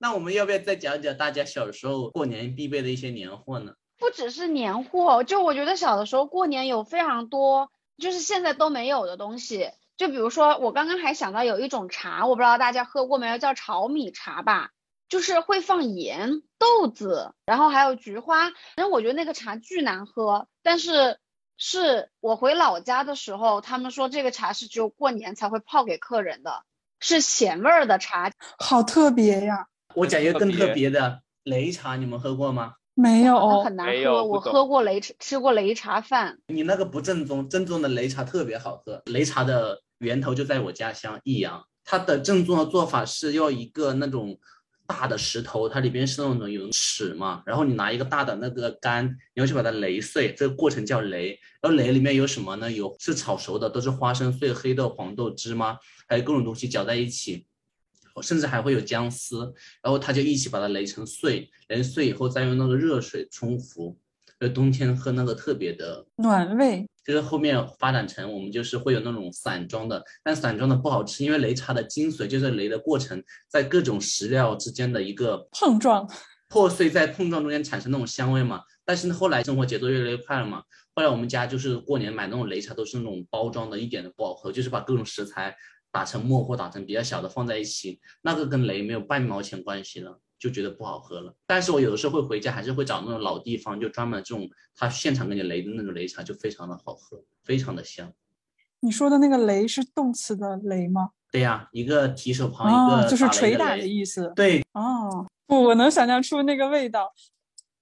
[0.00, 3.74] 那我们要不要再讲讲大家小时候过年必备的一些年货呢？
[4.00, 9.70] 不只是年货，就我觉得小的时候过年有非常多，就是现在都没有的东西。
[10.00, 14.70] 就比如说，我刚刚还想到有一种茶，我不知道大家喝过没有，叫炒米茶吧，
[15.10, 18.50] 就是会放盐、豆子，然后还有菊花。
[18.76, 21.18] 然后我觉得那个茶巨难喝，但是
[21.58, 26.62] 是我回老家的时候，他们说这个茶是只有过年才会泡给客人的，
[26.98, 28.32] 是咸味儿的茶。
[28.58, 29.66] 好特别呀！
[29.94, 32.76] 我讲一个更特特别别的擂茶，你们喝过吗？
[32.94, 36.38] 没有那很难喝，我喝过擂，吃过擂茶饭。
[36.46, 39.02] 你那个不正宗，正宗的擂茶特别好喝。
[39.04, 44.38] 擂茶的源头就在我家乡益阳，它的正宗的做法是要一个那种
[44.86, 51.38] 大的石头，它里边是那种有齿嘛，然后你拿一个大的那个杆，你要去把它擂碎，这个过程叫擂。
[51.62, 52.70] 然后擂里面有什么呢？
[52.70, 57.46] 有是炒熟的，都是花生碎、黑豆、黄豆、芝麻，还有各种东西搅在一起。
[58.22, 63.96] 甚至还会有姜丝，然后它就一起把它擂成碎，擂碎以后再用那个热水冲服，
[64.52, 76.08] 冬天喝那个特别的暖胃，就是后面发展成我们就是会有那种散装的，但散装的不好吃，因为擂茶的精髓就是擂的过程，在各种食料之间的一个碰撞。
[76.48, 78.60] 破碎，在碰撞中间产生那种香味嘛。
[78.84, 80.62] 但是后来生活节奏越来越快了嘛，
[80.94, 85.56] 后来我们家就是过年买那种擂茶都是那种包装的，一点都不好喝，就是把各种食材
[85.92, 90.20] 打成沫或打成比较小的放在一起，那个跟擂没有半毛钱关系了。
[90.40, 98.10] 就觉得不好喝了，但是我有的时候会回家，还是会找那种老地方，就专门这种他现场给你擂的那种擂茶，就非常的好喝，非常的香。
[98.80, 101.10] 你说的那个擂是动词的擂吗？
[101.30, 104.32] 对呀、一个提手旁，一哦，个就是捶打的意思。
[104.34, 107.12] 对，哦，不，我能想象出那个味道。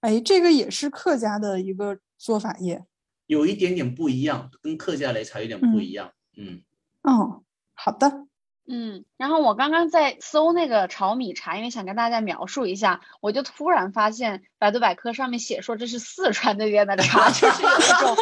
[0.00, 2.84] 哎，这个也是客家的一个做法耶。
[3.26, 6.12] 有一点点不一样，跟客家擂茶有点不一样。
[6.36, 6.62] 嗯，
[7.02, 7.44] 哦，
[7.74, 8.27] 好的。
[8.70, 18.16] 嗯，然后我刚刚在搜那个炒米茶，因为想跟大家描述一下，我就突然发现百度百科上面写说这是四川那边的茶， 就是有一种，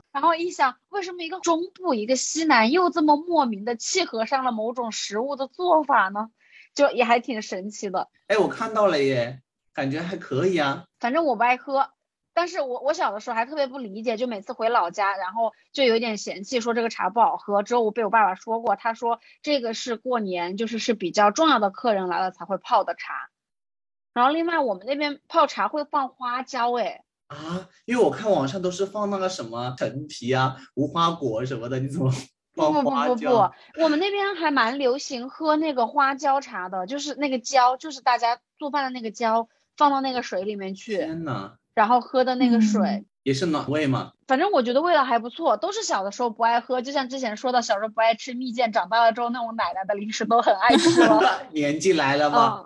[0.12, 6.30] 然后一想，为什么一个中部一个西南又这么莫名的契合上了某种食物的做法呢？
[6.74, 8.08] 就也还挺神奇的。
[8.28, 9.42] 哎，我看到了耶，
[9.74, 10.84] 感觉还可以啊。
[11.00, 11.90] 反正我不爱喝，
[12.32, 17.62] 但是我我小的时候还特别不理解，就每次回老家，然后就有点嫌弃，说这个茶不好喝。
[17.62, 23.30] 之后我被我爸爸说过，他说这个是过年，就是是比较重要的客人来了才会泡的茶。
[24.12, 32.10] 然后另外我们那边泡茶会放花椒，哎，啊，因为我看网上都是放那个什么陈皮啊、无花果什么的，你怎么
[32.52, 42.80] 不不不不不，我们那边还蛮流行喝那个花椒茶的，就是那个椒，就是大家做饭的那个椒，放到那个水里面去，天呐，然后喝的那个水。
[42.82, 44.12] 嗯也是暖胃嘛。
[44.26, 51.20] 反正我觉得味道还不错，都是小的时候不爱喝，就像之前说的，小时候不爱吃蜜饯，长大了之后那我奶奶的零食都很爱吃了。
[51.52, 52.64] 年纪来了嘛，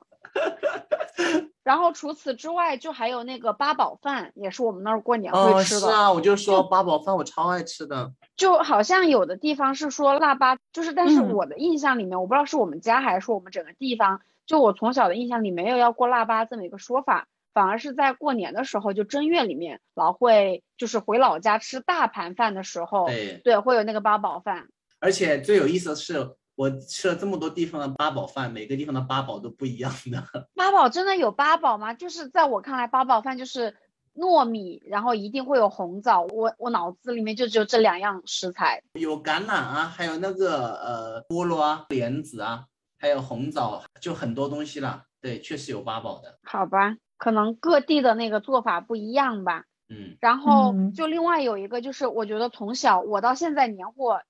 [1.19, 1.51] 嗯。
[1.65, 5.81] 然后除此之外，就还有那个八宝饭，也是我们那儿过年哦，会吃的。
[5.81, 8.13] 是啊，我就说八宝饭我超爱吃的。
[8.37, 24.69] 就好像有的地方是说腊八，就是但是嗯我的印象里面，我不知道是我们家还是说我们整个地方，就我从小的印象里没有要过腊八这么一个说法，反而是在过年的时候，就正月里面老会就是回老家吃大盘饭的时候，对，对，会有那个八宝饭。
[24.99, 30.25] 而且最有意思的是，我吃了这么多地方的八宝饭，每个地方的八宝都不一样的。
[30.57, 31.95] 八宝真的有八宝吗？
[31.95, 33.77] 就是在我看来，八宝饭就是
[34.17, 36.23] 糯米，然后一定会有红枣。
[36.23, 38.83] 我我脑子里面就只有这两样食材。
[38.95, 42.65] 有橄榄啊，还有那个呃菠萝啊、莲子啊，
[42.99, 45.05] 还有红枣，就很多东西啦。
[45.21, 46.39] 对，确实有八宝的。
[46.45, 49.65] 好吧，可能各地的那个做法不一样吧。
[49.89, 54.23] 嗯，然后嗯就另外有一个就是，我觉得从小我到现在年货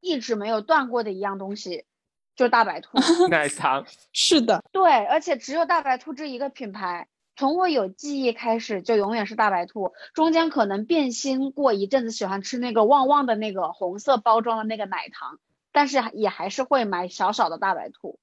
[0.00, 1.86] 一直没有断过的一样东西，
[2.36, 2.98] 就是大白兔。
[3.30, 15.38] 奶糖，是的，对，而且只有大白兔这一个品牌，从我有记忆开始就永远是大白兔，中间可能变心过一阵子，喜欢吃那个旺旺的那个红色包装的那个奶糖，
[15.72, 18.18] 但是也还是会买小小的大白兔。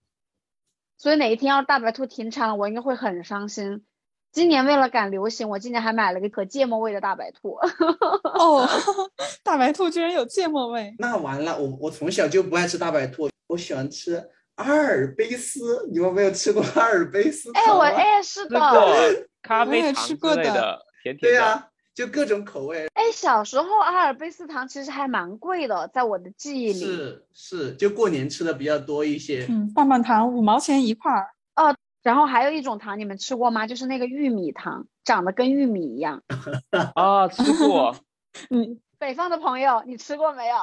[0.99, 3.85] 所以哪一天要是大白兔停产了，我应该会很伤心。
[4.31, 7.57] 今年为了赶流行，我今年还买了个可芥末味的大白兔。
[8.38, 8.67] 哦，
[9.43, 15.88] 大白兔居然有芥末味，那完了，我我从小就不爱吃大白兔，我喜欢吃阿尔卑斯。
[15.91, 18.69] 你们没有吃过阿尔卑斯哎，我哎是的，过
[19.41, 21.19] 咖我也啡糖之吃过的类的，甜甜的。
[21.21, 21.68] 对呀、
[21.99, 22.88] 就各种口味。
[22.93, 26.79] 哎，小时候阿尔卑斯糖其实还蛮贵的，在我的记忆里。
[26.79, 29.45] 是是，就过年吃的比较多一些。
[29.49, 31.27] 嗯，棒棒糖五毛钱一块儿，
[32.01, 33.67] 然后还有一种糖，你们吃过吗？
[33.67, 36.23] 就是那个玉米糖，长得跟玉米一样。
[36.95, 37.93] 啊，吃过，
[38.49, 40.55] 嗯，北方的朋友，你吃过没有？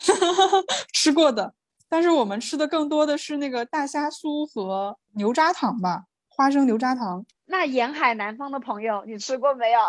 [0.94, 1.52] 吃过的。
[1.86, 7.26] 但是我们吃的更多的是那个大虾酥和牛轧糖吧，花生牛轧糖。
[7.46, 9.80] 那沿海南方的朋友，你吃过没有？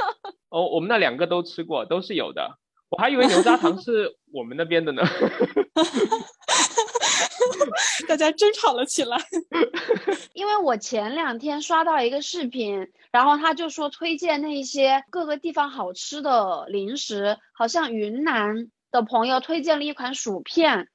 [0.50, 2.58] 哦，我们那两个都吃过，都是有的。
[2.88, 5.02] 我还以为牛轧糖是我们那边的呢。
[8.06, 9.16] 大家争吵了起来。
[10.34, 20.88] 因为我前两天刷到一个视频，然后他就说推荐那些各个地方好吃的零食，好像云南的朋友推荐了一款薯片，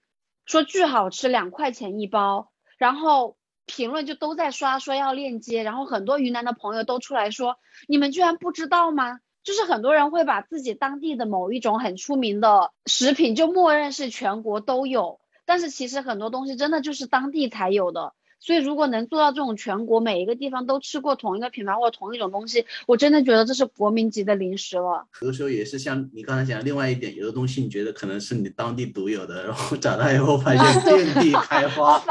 [0.46, 3.37] 说巨好吃，两块钱一包，然后
[3.68, 9.20] 评论就都在刷说要链接，然后很多云南的朋友都出来说，你们居然不知道吗？
[9.44, 18.14] 就是很多人会把自己当地的某一种很出名的食品就默认是全国都有，但是其实很多东西真的就是当地才有的。
[18.40, 25.06] 所以如果能做到这种全国每一个地方都吃过同一个品牌或者同一种东西，我真的觉得这是国民级的零食了。
[25.22, 31.98] 有的时候也是像你刚才讲的另外一点，有的东西你觉得可能是你当地独有的，然后长大以后发现 遍地开花。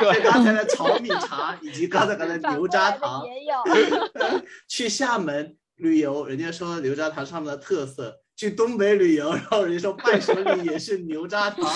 [0.00, 4.42] 对刚才的炒米茶以及刚才刚才牛轧糖，也有。
[4.68, 11.70] 去厦门旅游，人家说牛轧糖是他们的特色；去东北旅游，然后人家说伴手礼也是牛轧糖。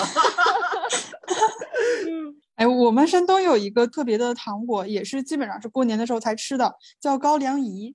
[2.56, 7.94] 哎，我们山东有一个特别的糖果，也是基本上是过年的时候才吃的，叫高粱饴。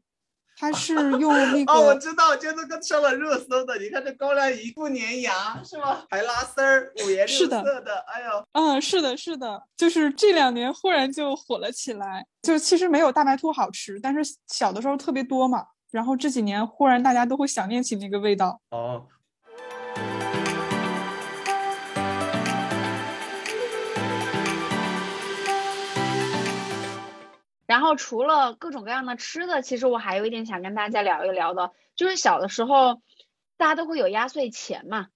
[0.62, 6.04] 它是用那个 哦，我，知道，就那个上了热搜的，你看这高粱饴不粘牙是吗？
[6.10, 12.26] 还拉丝儿，五颜六色的，哎呦，嗯，是的，是的，就是这两年忽然就火了起来。
[12.42, 14.20] 就其实没有大白兔好吃，但是
[14.50, 15.64] 小的时候特别多嘛。
[15.92, 18.60] 然后这几年忽然大家都会想念起那个味道。
[18.72, 19.08] 哦，
[27.70, 33.00] 然后除了各种各样的吃的，其实我还有一点想跟大家聊一聊的，就是小的时候
[33.58, 35.10] 大家都会有压岁钱嘛，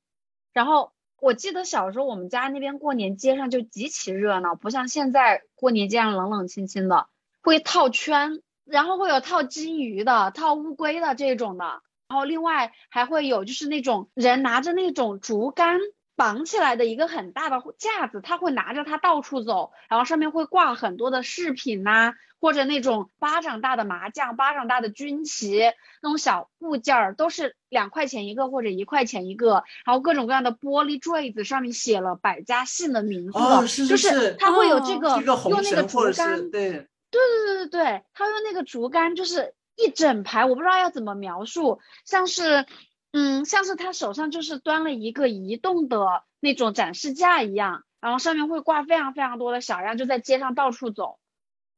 [0.53, 7.07] 然后我记得小时候我们家那边过年街上就极其热闹，不像现在过年街上冷冷清清的，
[7.41, 11.65] 会套圈，然后会有套金鱼的、套乌龟的这种的，
[12.07, 15.79] 然后另外还会有就是那种人拿着那种竹竿。
[16.15, 22.13] 绑起来的一个很大的架子，他会拿着它到处走，然后上面会挂很多的饰品呐、
[22.43, 25.62] 或者那种巴掌大的麻将、巴掌大的军旗，
[26.01, 36.71] 那种小物件儿都是两块钱一个或者一块钱一个，然后各种各样的玻璃坠子上面写了百家姓的名字，哦是就是是它会有哦这个、用那个竹竿，是对，
[37.10, 42.65] 对对对对，他用那个竹竿就是一整排，我不知道要怎么描述，像是
[43.13, 51.19] 嗯，像是他手上就是端了一个移动的那种展示架一样，然后上面会挂非常非常多的小样，就在街上到处走，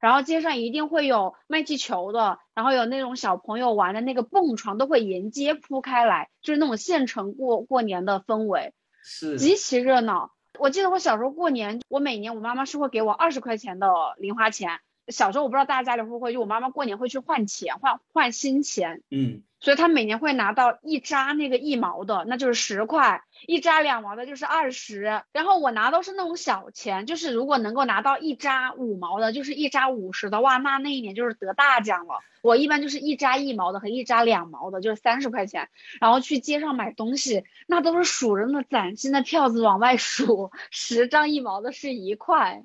[0.06, 10.30] 然后街上一定会有卖气球的，然后有那种小朋友玩的那个蹦床都会沿街铺开来，就是那种县城过过年的氛围，是极其热闹。
[10.60, 13.88] 我记得我小时候过年，我每年我妈妈是会给我二十块钱的
[14.20, 14.80] 零花钱。
[15.08, 25.22] 小时候我不知道大家家里会不会，就我妈妈过年会去换钱，换换新钱，嗯，所以她每年会拿到一扎那个一毛的，那就是十块；一扎两毛的，就是二十。
[25.32, 32.16] 然后我拿都是那种小钱，就是如果能够拿到一扎五毛的，就是一扎五十的，话，那那一年就是得大奖了。
[32.42, 42.64] 我一般就是一扎一毛的和一扎两毛的，就是三十块钱，然后去街上买东西，那都是数人的崭新的票子往外数，十张一毛的是一块。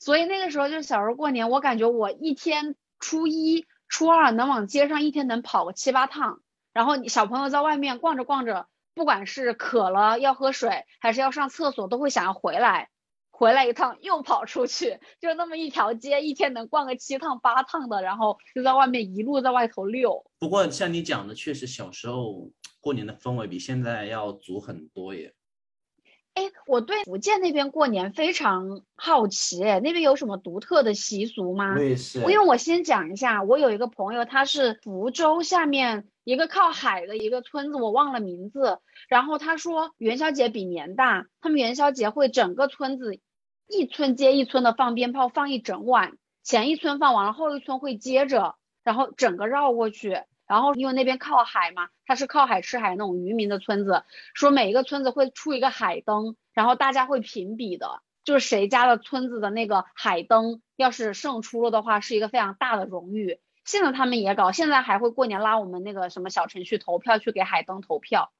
[0.00, 6.40] 所以那个时候就小时候过年，我感觉我一天初一、初二能往街上一天能跑个七八趟，
[6.72, 12.88] 然后小朋友在外面逛着逛着，不管是渴了要喝水，还是要上厕所，都会想要回来，
[13.30, 20.24] 回来一趟又跑出去，就那么一条街，一天能逛个七趟八趟的，然后就在外面一路在外头溜。
[20.38, 25.34] 不过像你讲的，确实小时候过年的氛围比现在要足很多耶。
[26.40, 31.74] 哎，我对福建那边过年非常好奇，哎，那边有什么独特的习俗吗？
[31.76, 32.18] 我也是。
[32.20, 38.78] 因为我先讲一下，我有一个朋友，他是福州下面一个靠海的一个村子，我忘了名字。
[39.08, 43.18] 然后他说元宵节比年大，他们元宵节会整个村子
[43.68, 50.22] 一村接一村的放鞭炮，放一整晚，前一村放完了，后一村会接着，然后整个绕过去。
[50.50, 54.02] 然后因为那边靠海嘛，它是靠海吃海那种渔民的村子，
[54.34, 63.38] 说每一个村子会出一个海灯，然后大家会评比的，就是谁家的村子的那个海灯要是胜出了的话，是一个非常大的荣誉。
[63.64, 68.32] 现在他们也搞，现在还会过年拉我们那个什么小程序投票去给海灯投票。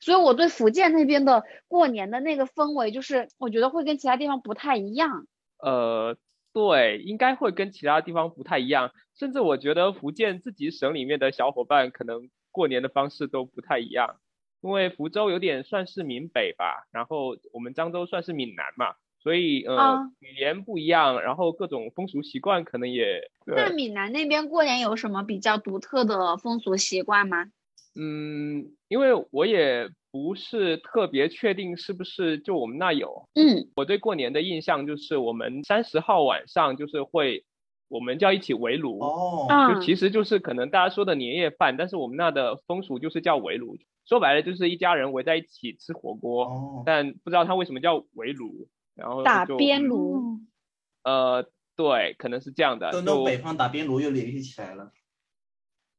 [0.00, 5.26] 所以我对福建那边的过年的那个氛围，就是我觉得会跟其他地方不太一样。
[5.58, 6.16] 呃。
[6.52, 14.16] 对，应该会跟其他地方不太一样，甚至我觉得福建自己省里面的小伙伴可能过年的方式都不太一样，
[14.60, 23.30] 因为福州有点算是闽北吧，然后我们漳州算是闽南嘛，所以呃语言不一样，然后各种风俗习惯可能也。
[23.46, 27.50] 那闽南那边过年有什么比较独特的风俗习惯吗？
[27.98, 29.90] 嗯，因为我也。
[30.10, 37.44] 不是特别确定是不是就我们那有，嗯，我对过年的印象就是我们三十号晚上就是会，
[37.88, 43.76] 我们叫一起围炉，哦，就其实就是可能大家说的年夜饭，但是我们那的风俗就是叫围炉，
[44.08, 50.38] 说白了就是一家人围在一起吃火锅，哦，但不知道它为什么叫围炉，然后打边炉，
[51.04, 54.90] 呃，对，可能是这样的，就北方打边炉又联系起来了。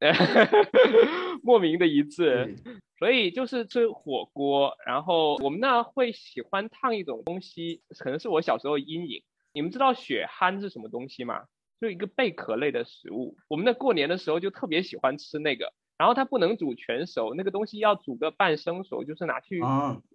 [1.44, 2.56] 莫名的一致，
[2.98, 9.22] 所以就是吃火锅，然后我们那会喜欢烫一种东西，可能是我小时候阴影。
[9.52, 11.44] 你们知道血憨是什么东西吗？
[11.80, 13.36] 就一个贝壳类的食物。
[13.48, 19.60] 我们那过年的时候就特别喜欢吃那个，然后它不能煮全熟，那个东西要煮个半生熟，就是拿去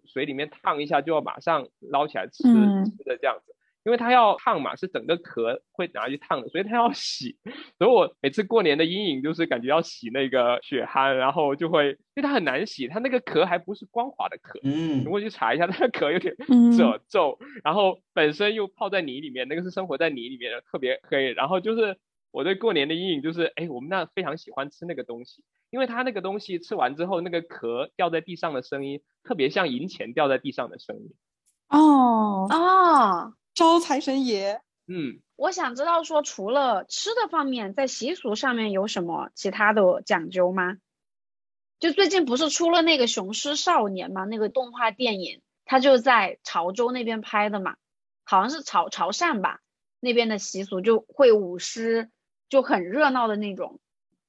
[0.06, 3.55] 水里面烫一下，就要马上捞起来吃吃的这样子。
[3.86, 7.38] 因为它要烫嘛，是整个壳会拿去烫的，所以它要洗。
[7.78, 14.60] 所以我每次过年的阴影就是感觉要洗那个血憨，然后就会，因为它很难洗，它那个壳还不是光滑的壳。
[14.64, 15.04] 嗯。
[15.04, 16.36] 如果去查一下，它的壳有点
[16.76, 21.34] 褶皱，然后本身又泡在泥里面，那个是生活在泥里面的，特别黑。
[21.34, 21.96] 然后就是
[22.32, 31.14] 我对过年的阴影就是，哎，我们那非常喜欢吃那个东西，因为它那个东西吃完之后，那个壳掉在地上的声音，特别像银钱掉在地上的声音。
[31.70, 33.34] 哦哦。
[33.56, 40.76] 招财神爷，嗯，我想知道说，除了吃的方面，在习俗上面有什么其他的讲究吗？
[41.80, 44.26] 就最近不是出了那个《雄狮少年》吗？
[44.26, 47.78] 那个动画电影，它就在潮州那边拍的嘛，
[48.26, 49.62] 好像是潮潮汕吧，
[50.02, 52.10] 那边的习俗就会舞狮，
[52.50, 53.80] 就很热闹的那种。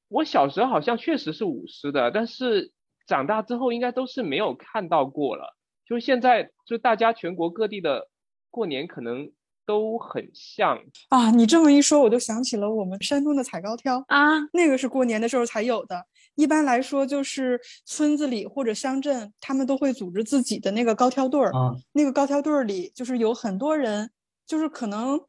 [0.06, 2.70] 我小时候好像确实是舞狮的，但是
[3.08, 5.56] 长大之后应该都是没有看到过了。
[5.84, 8.08] 就现在，就大家全国各地的。
[8.56, 9.30] 过年可能
[9.66, 10.78] 都很像
[11.10, 11.30] 啊！
[11.30, 16.06] 你这么一说，我就想起了我们山东的踩高跷啊，那个是过年的时候才有的。
[16.36, 21.74] 一般来说，就是村子里或者乡镇，他们都会组织自己的那个高跷队儿啊。
[21.92, 24.10] 那个高跷队儿里，就是有很多人，
[24.46, 25.20] 就是可能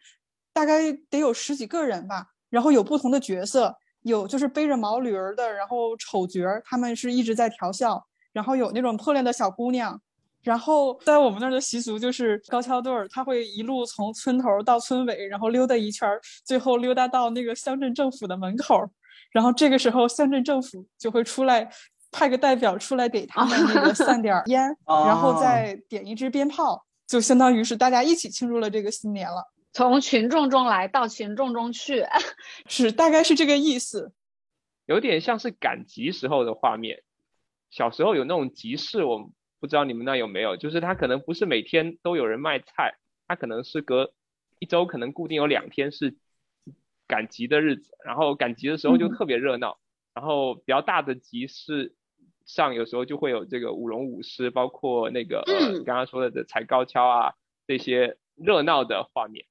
[0.53, 2.27] 大概得有十几个人吧。
[2.49, 8.01] 然后有不同的角色，有就是背着毛驴儿的，然后丑角儿，他们是一直在调笑。
[8.31, 10.01] 然后有那种破烂的小姑娘。
[10.47, 18.89] 然后在我们那儿的习俗就是高跷队儿，他会一路从村头到村尾，然后溜达一圈儿，最后溜达到那个乡镇政府的门口。
[19.33, 21.69] 然后这个时候乡镇政府就会出来
[22.13, 29.51] 派个代表出来给他们那个散点儿烟， 然后再点一支鞭炮，就相当于是大家一起庆祝了这个新年了。
[29.73, 32.05] 从群众中来到群众中去，
[32.69, 34.13] 是大概是这个意思。
[34.85, 37.03] 有点像是赶集时候的画面。
[37.69, 39.29] 小时候有那种集市，我
[39.59, 42.97] 不知道你们那有没有，就是他可能不是每天都有人卖菜，
[43.27, 44.13] 他可能是隔
[44.59, 46.15] 一周，可能固定有两天是
[47.07, 49.79] 赶集的日子，然后赶集的时候就特别热闹。
[50.13, 51.95] 然后比较大的集市
[52.45, 57.33] 上，有时候就会有这个舞龙舞狮，包括那个呃刚刚说的的踩高跷啊
[57.67, 59.45] 这些热闹的画面。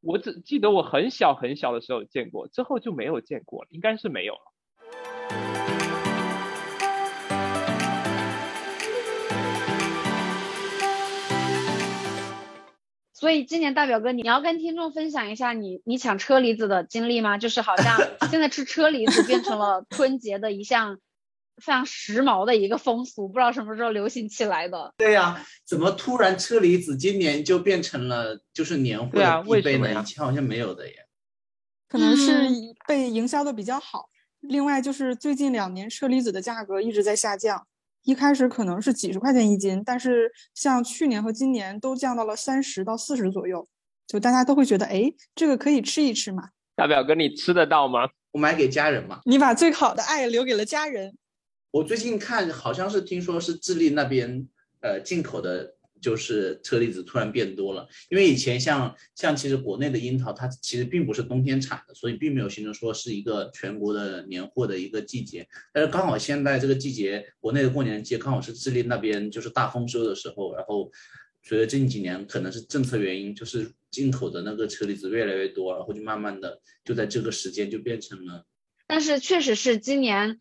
[0.00, 4.52] 我只记得我很小很小的时候见过，之后就没有见过了，应该是没有了。
[13.18, 17.36] 所以今年大表哥，你要跟听众分享一下你你抢车厘子的经历吗？
[17.36, 17.98] 就是好像
[18.30, 21.00] 现在吃车厘子变成了春节的一项
[21.56, 24.94] 非常时髦的一个风俗，不知道什么时候流行起来的。
[24.98, 30.00] 对呀，怎么突然车厘子今年就变成了就是年会必备呢？
[30.00, 30.94] 以前好像没有的耶。
[31.88, 32.48] 可能是
[32.86, 34.08] 被营销的比较好。
[34.42, 37.66] 另外就是最近两年车厘子的价格一直在下降。
[38.04, 43.66] 一开始可能是几十块钱一斤，但是像去年和今年都降到了三十到四十左右，
[44.06, 46.50] 就大家都会觉得，哎，这个可以吃一吃嘛。
[46.74, 48.08] 大表哥，你吃得到吗？
[48.32, 49.20] 我买给家人嘛。
[49.24, 51.16] 你把最好的爱留给了家人。
[51.70, 54.46] 我最近看好像是听说是智利那边
[54.80, 55.74] 呃进口的。
[56.00, 65.46] 就是车厘子突然变多了，因为以前像像其实国内的樱桃，它其实并不是冬天产的，所以并没有形成说是一个全国的年货的一个季节。
[65.72, 70.90] 但是刚好现在这个季节，国内的过年节刚好是智利那边就是大丰收的时候，然后
[71.42, 78.44] 随着近几年可能是政策原因，就是进口的那个车厘子越来越多，然后就慢慢的就在这个时间就变成了。
[78.86, 80.40] 但是确实是今年。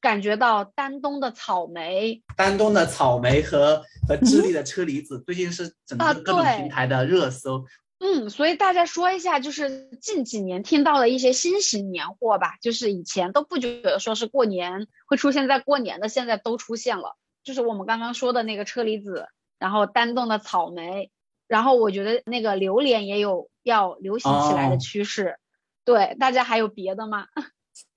[0.00, 7.64] 感觉到丹东的草莓，丹东的草莓和和智利的车厘子最近是整个各种平台的热搜。
[7.98, 17.16] 嗯，所以大家说一下，就是近几年听到的一些新型年货吧，就是以前都不觉得说是过年会出现在过年的，现在都出现了。
[17.42, 19.28] 就是我们刚刚说的那个车厘子，
[19.58, 21.10] 然后丹东的草莓，
[21.48, 25.38] 然后我觉得那个榴莲也有要流行起来的趋势。
[25.84, 27.26] 对，大家还有别的吗？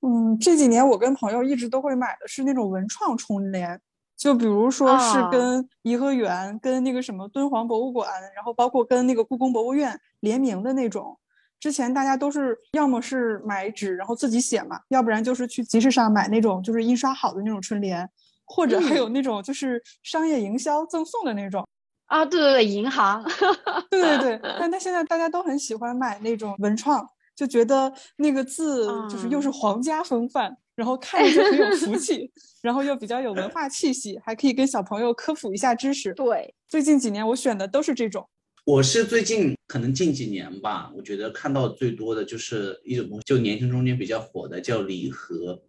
[0.01, 3.80] 嗯，这几年我跟朋友一直都会买的是那种文创春联，
[4.17, 11.17] 就比如说是跟颐和园、跟那个什么敦煌博物馆，然后包括跟那个故宫博物院联名的那种。
[11.59, 18.09] 之前大家都是要么是买纸然后自己写嘛，要不然就是去集市上买那种就是印刷好的那种春联，
[18.45, 21.67] 或者还有那种就是商业营销赠送的那种。
[22.05, 23.21] 啊，对对对，银行。
[23.91, 27.05] 对对对，但他现在大家都很喜欢买那种文创。
[27.39, 32.29] 就觉得那个字就是又是皇家风范，然后看着就很有福气，
[32.61, 36.13] 然后又比较有文化气息，还可以跟小朋友科普一下知识。
[36.13, 38.27] 对，最近几年我选的都是这种。
[38.65, 45.61] 我是最近可能近几年吧，我觉得看到最多的就是一种东西，就年轻中间比较火的叫礼盒。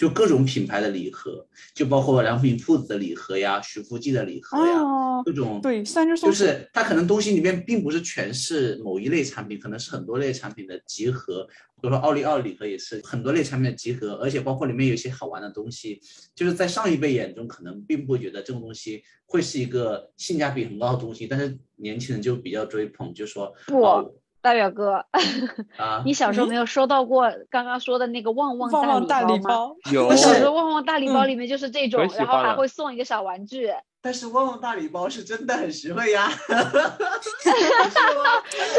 [0.00, 4.80] 就各种品牌的礼盒，就包括良品铺子的礼盒呀、徐福记的礼盒呀，
[5.26, 11.46] 各种对，三只就是它可能东西里面并不是全是某一类产品，可能是很多类产品的集合。
[11.82, 16.00] 比如说奥利奥礼盒也是很多类产品的集合，而且包括里面有一些好玩的东西，
[16.34, 24.18] 就是在上一辈眼中可能并不会觉得这种东西会是一个性价比很高的东西，但是年轻人就比较追捧，就说不。
[24.42, 25.04] 大表哥，
[26.04, 29.74] 你小时候没有收到过刚刚说的那个旺旺大礼包吗？
[29.92, 33.70] 有，我小时候 旺旺大礼包里面就是这种，然后还会送一个小玩具。
[34.02, 36.56] 但是旺旺大礼包是真的很实惠呀， 就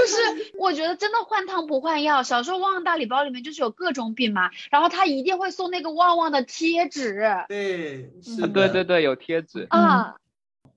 [0.07, 2.23] 是我觉得真的换汤不换药。
[2.23, 7.23] 小时候旺旺大礼包里面就是有各种饼嘛，然后他一定会送那个旺旺的贴纸。
[7.47, 10.15] 对，是对对对，有贴纸啊。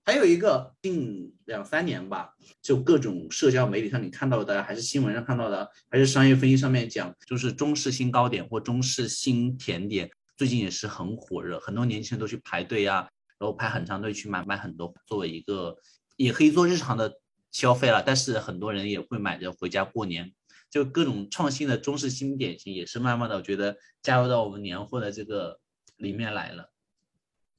[0.07, 15.75] 还有一个近两三年吧，就各种社交媒体上你看到的，还是新闻上看到的，还是商业分析上面讲，就是中式新糕点或中式新甜点，最近也是很火热，很多年轻人都去排队呀，然后排很长队去买买很多，作为一个
[16.17, 17.19] 也可以做日常的
[17.51, 20.31] 消费了，但是很多人也会买着回家过年，
[20.69, 25.59] 就各种创新的中式新点心也是慢慢的，我觉得加入到我们年货的这个
[25.97, 26.74] 里面来了。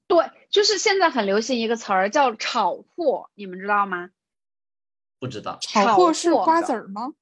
[0.08, 4.10] 对，就是现在很流行一个词儿叫炒货，你们知道吗？
[5.20, 7.14] 不知道，炒货是瓜子儿吗？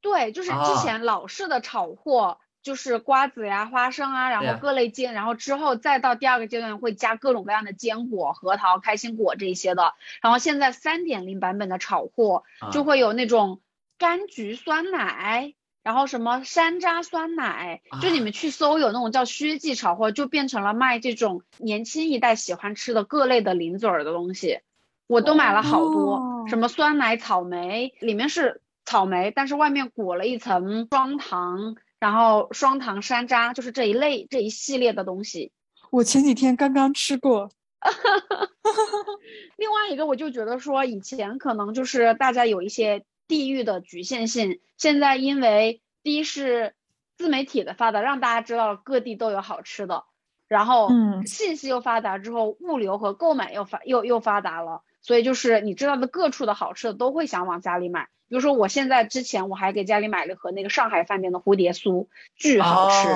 [0.00, 9.94] 对，就是之前老式的炒货，就是瓜子呀、花生啊，然后各类坚，然后之后再到第二个阶段会加各种各样的坚果，核桃、开心果这些的。
[10.22, 13.60] 然后现在三点零版本的炒货就会有那种
[13.98, 15.54] 柑橘酸奶。
[15.86, 24.58] 然后什么山楂酸奶，就你们去搜有那种叫薛记炒货，就变成了卖这种年轻一代喜欢吃的各类的零嘴儿的东西，
[25.06, 35.52] 我都买了好多，什么酸奶草莓，里面是草莓，但是外面裹了一层双糖，然后双糖山楂，就是这一类这一系列的东西。
[35.92, 37.48] 我前几天刚刚吃过。
[39.56, 46.74] 另外一个，我就觉得说，以前可能就是大家有一些地域的局限性，现在因为第一是
[47.16, 50.04] 自媒体的发达，让大家知道各地都有好吃的，
[50.48, 50.90] 然后
[51.26, 58.08] 信息又发达之后，物流和购买又发又又发达了，所以就是你知道的各处的好吃的都会想往家里买。
[58.28, 63.08] 比如说我现在之前我还给家里买了盒那个上海饭店的蝴蝶酥，巨好吃。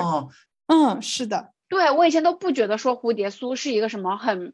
[0.67, 1.51] 嗯，是的。
[1.67, 4.53] 对我以前都不觉得说蝴蝶酥是一个什么很。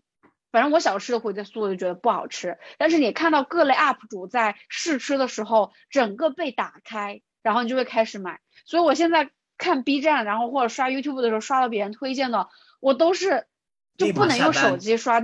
[0.51, 8.39] 反正我小吃的蝴蝶酥我就觉得不好吃，但是你看到各类 UP 主在试吃的时候，整个被打开，然后你就会开始买。
[8.65, 12.47] 所以我现在看 B 站，然后或者刷 YouTube 的时候，刷到别人推荐的，
[12.79, 13.45] 我都是
[13.97, 15.21] 就不能用手机刷，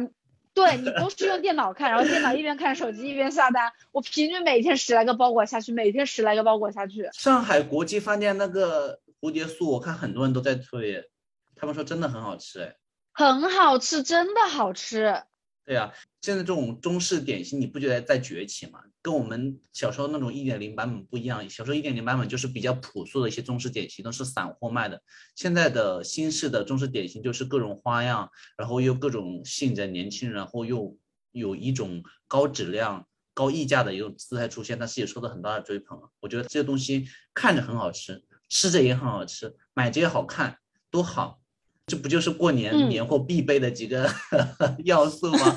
[0.53, 3.71] 对你都是用电脑看，然后电脑一边看手机一边下单。
[3.91, 7.09] 我平均每天十来个包裹下去，每天十来个包裹下去。
[7.13, 11.09] 上海国际饭店那个蝴蝶酥，我看很多人都在推，
[11.55, 12.75] 他们说真的很好吃，哎。
[13.13, 15.23] 很好吃，真的好吃。
[15.65, 18.81] 对呀，现在这种中式点心，你不觉得在崛起吗？
[19.01, 21.49] 跟我们小时候那种一点零版本不一样。
[21.49, 25.01] 小时候一点零版本就是比较朴素的一些中式点心，都是散货卖的。
[25.35, 30.97] 现在的新式的中式点心就是各种花样，然后又各种吸引着年轻人，然后又
[31.31, 36.01] 有一种高质量、高溢价的一种姿态出现，但是也受到很大的追捧。
[36.19, 40.57] 我觉得这些东西看着很好吃，吃着也很好吃，买着也好看，
[40.89, 41.39] 多好。
[41.87, 44.09] 这不就是过年年货必备的几个
[44.85, 45.39] 要素吗？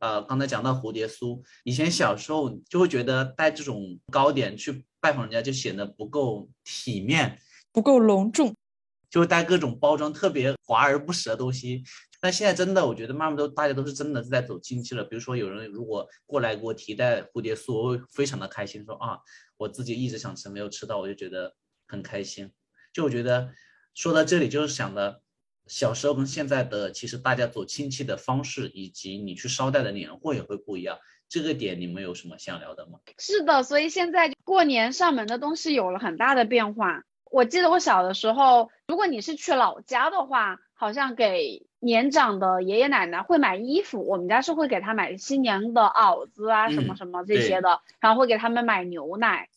[0.00, 7.38] 呃，刚才讲到蝴蝶酥，以前小时候就会觉得带这种糕点去拜访人家就显得不够体面，
[7.70, 8.54] 不够隆重，
[9.10, 11.84] 就会带各种包装特别华而不实的东西。
[12.20, 15.04] 但现在真的，我觉得慢慢都大家都是真的是在走亲戚了。
[15.04, 19.18] 比如说有人如果过来给我提袋蝴蝶酥，我会非常的开心，说啊，
[19.56, 21.54] 我自己一直想吃没有吃到，我就觉得
[21.86, 22.52] 很开心。
[22.92, 23.52] 就我觉得
[23.94, 25.22] 说到这里，就是想的，
[25.66, 30.98] 小时候跟现在的其实大家走亲戚的方式，以及你去捎带的年货也会不一样。
[31.28, 32.98] 这个点你们有什么想聊的吗？
[33.18, 37.04] 是的，所以现在过年上门的东西有了很大的变化。
[37.30, 49.48] 我记得我小的时候，如果你是去老家的话，好像给年长的爷爷奶奶会买衣服，我们家是会给他买新年的袄子啊，什么什么这些的，然后会给他们买牛奶，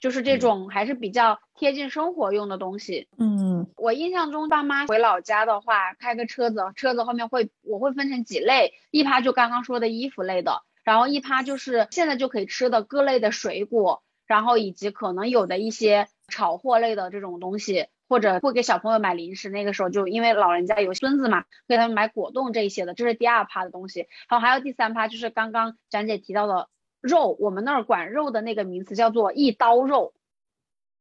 [0.00, 3.08] 就是这种还是比较贴近生活用的东西。
[3.18, 16.06] 嗯，我印象中爸妈回老家的话，开个车子，车子后面会我会分成几类，一趴就刚刚说的衣服类的，然后一趴就是现在就可以吃的各类的水果，然后以及可能有的一些。
[16.30, 24.08] 炒货类的这种东西，或者会给小朋友买零食，那个时候就因为老人家有孙子嘛，给他们买果冻这一些的，这是第二趴的东西。
[24.28, 26.68] 好，还有第三趴，就是刚刚展姐提到的
[27.00, 30.14] 肉，我们那儿管肉的那个名词叫做一刀肉，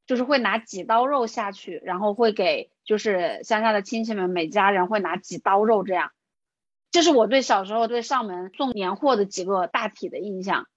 [0.05, 6.11] 就是会拿几刀肉下去，然后会给就是乡下的亲戚们每家人会拿几刀肉这样。
[6.91, 10.67] 这是我对小时候对上门送年货的几个大体的印象。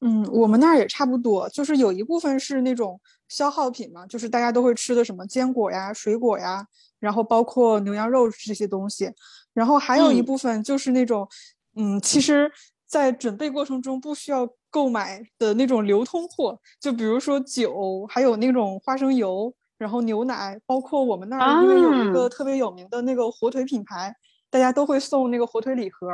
[0.00, 2.98] 嗯，我们那儿也差不多，就是有一部分是那种
[3.28, 6.64] 消耗品嘛，就是大家都会吃的什么坚果呀、水果呀，
[6.98, 9.12] 然后包括牛羊肉这些东西，
[9.52, 11.28] 然后还有一部分就是那种，
[11.76, 12.50] 嗯，其实，
[12.86, 24.14] 在准备过程中不需要购买的那种流通货，就比如说酒，还有那种花生油，然后牛奶，包括我们那儿因为有一个特别有名的那个火腿品牌，
[24.50, 26.06] 大家都会送那个火腿礼盒。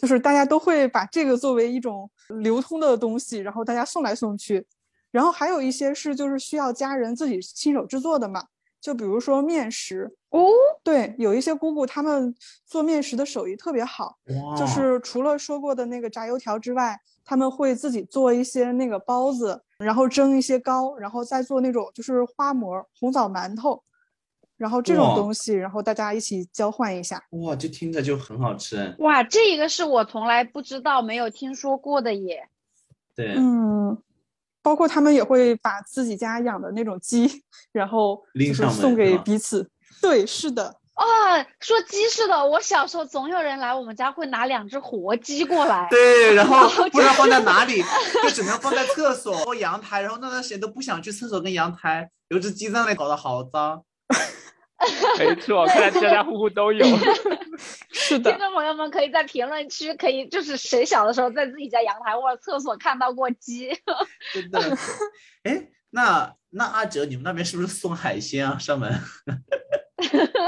[0.00, 4.66] 就是大家都会把这个作为一种流通的东西，然后大家送来送去，
[5.10, 8.44] 然后还有一些是就是需要家人自己亲手制作的嘛，
[8.80, 10.48] 就比如说面食哦，
[10.82, 12.34] 对，有一些姑姑他们
[12.64, 14.16] 做面食的手艺特别好，
[14.56, 23.82] 就是除了说过的那个炸油条之外，他们会自己做一些那个包子，然后蒸一些糕，然后再做那种就是花馍、红枣馒头。
[24.60, 27.18] 然后这种东西，然后大家一起交换一下。
[27.30, 28.94] 哇，这听着就很好吃。
[28.98, 32.46] 哇，这一个是我从来不知道、没有听说过的耶。
[33.16, 33.96] 对，嗯，
[34.60, 37.42] 包括他们也会把自己家养的那种鸡，
[37.72, 39.70] 然后就是送给彼此。
[40.02, 40.76] 对，是的。
[40.92, 41.06] 啊，
[41.60, 45.88] 说鸡是的，我小时候总有人来我们家会拿两只活鸡过来。
[45.90, 47.82] 对，然后不知道放在哪里，
[48.22, 50.02] 就只能放在厕所或阳台。
[50.02, 53.82] 然后那段时间都不想去厕所跟阳台，有只鸡在那里搞得好脏。
[55.18, 56.84] 没错，看来家家户户都有。
[57.92, 63.70] 是的听，众朋友们可以在评论区，可以就是谁小的时候在自己家阳台或者厕所看到过鸡？
[64.32, 64.58] 真的。
[65.44, 68.58] 哎，那那阿哲，你们那边是不是送海鲜啊？
[68.58, 68.90] 上门？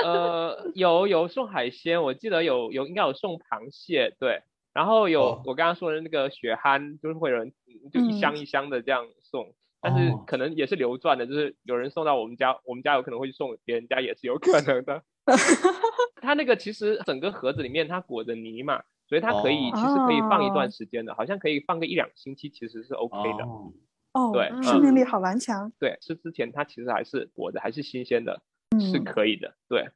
[0.03, 7.53] 呃，有有送海鲜，我记得有有应该有送螃蟹，对，然后有、哦我刚刚说的那个血蛤，就是会有人
[7.93, 15.03] 就一箱嗯一箱的这样送，但是哦可能也是流转的，就是有人送到我们家，我们家有可能会去送别人家，也是有可能的。
[16.22, 23.45] 它那个其实整个盒子里面它裹着泥嘛，所以它可以、哦其实可以放一哦段时间的，好像可以放个一两星期，其实是 OK 的。
[23.45, 23.72] 哦，
[24.12, 25.72] 哦，对生命力好顽强。
[25.80, 28.41] 对，吃之前它其实还是裹的，还是新鲜的，
[28.78, 29.55] 是嗯可以的。
[29.68, 29.89] 对，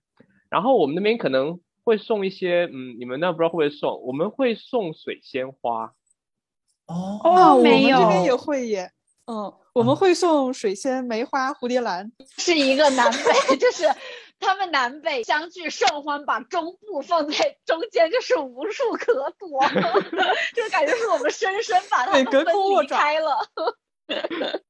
[0.51, 4.03] 然后我们那边可能会送一些，嗯，你们那不知道会不会送？
[4.03, 5.95] 我们会送水仙花，
[6.87, 8.91] 哦哦，我们这边也会耶。
[9.27, 12.11] 嗯，我们会送水仙、梅花、蝴蝶兰。
[12.39, 13.85] 是一个南北， 就是
[14.39, 19.61] 他们南北相距甚欢，把中部放在中间，就是无处可躲，
[20.55, 23.39] 就感觉是我们深深把他们分开了。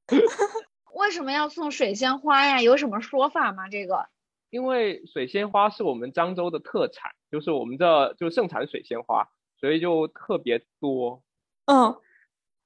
[0.95, 2.61] 为什么要送水仙花呀？
[2.61, 3.69] 有什么说法吗？
[3.69, 4.07] 这个
[4.49, 9.27] 因为水仙花是我们漳州的特产，就是我们这就盛产水仙花，
[9.59, 11.21] 所以就特别多。
[11.65, 11.95] 嗯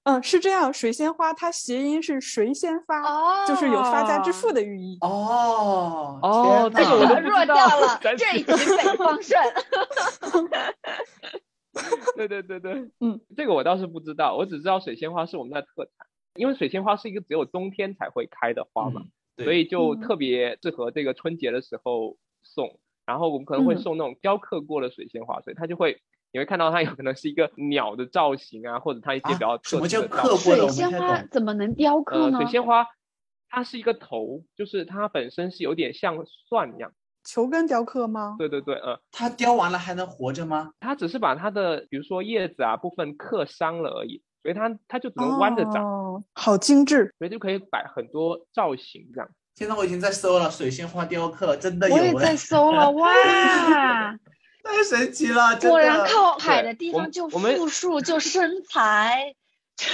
[0.04, 0.74] 嗯，是这样。
[0.74, 4.98] 水仙花它谐音是谁先发，哦就是有发家致富的寓意。
[5.02, 9.40] 哦哦这个我都不弱知道掉了这一集北方胜。
[12.16, 19.04] 对对对对， 嗯，这个我倒是不知道，我只知道水仙花是我们的特产，因为水仙花是一个只有冬天才会开的花嘛。
[19.38, 22.80] 所以就嗯特别适合这个春节的时候送。
[23.04, 26.02] 然后我们可能会嗯送那种雕刻过的水仙花，所以它就会
[26.34, 30.08] 你会看到它有可能是一个鸟的造型啊，或者它一些比较啊什么叫特。
[30.08, 30.62] 刻过的？
[30.62, 30.92] 水仙。
[31.00, 32.38] 花怎么能雕刻呃，呢？
[32.40, 32.86] 水仙花
[33.50, 36.16] 它是一个头，就是它本身是有点像
[36.48, 36.92] 蒜一样。
[37.24, 38.36] 球根雕刻吗？
[38.40, 40.72] 对对对，呃，它雕完了还能活着吗？
[40.80, 47.14] 它只是把它的比如说叶子啊部分刻伤了而已，所以它它就只能弯着长，哦，好精致。
[47.20, 49.30] 所以就可以摆很多造型这样。
[49.56, 54.18] 现在我已经在搜了，水仙花雕刻真的有我也在哎，搜了， 哇！
[54.64, 55.58] 太神奇了！
[55.60, 59.36] 果然靠海的地方就富庶，就生财。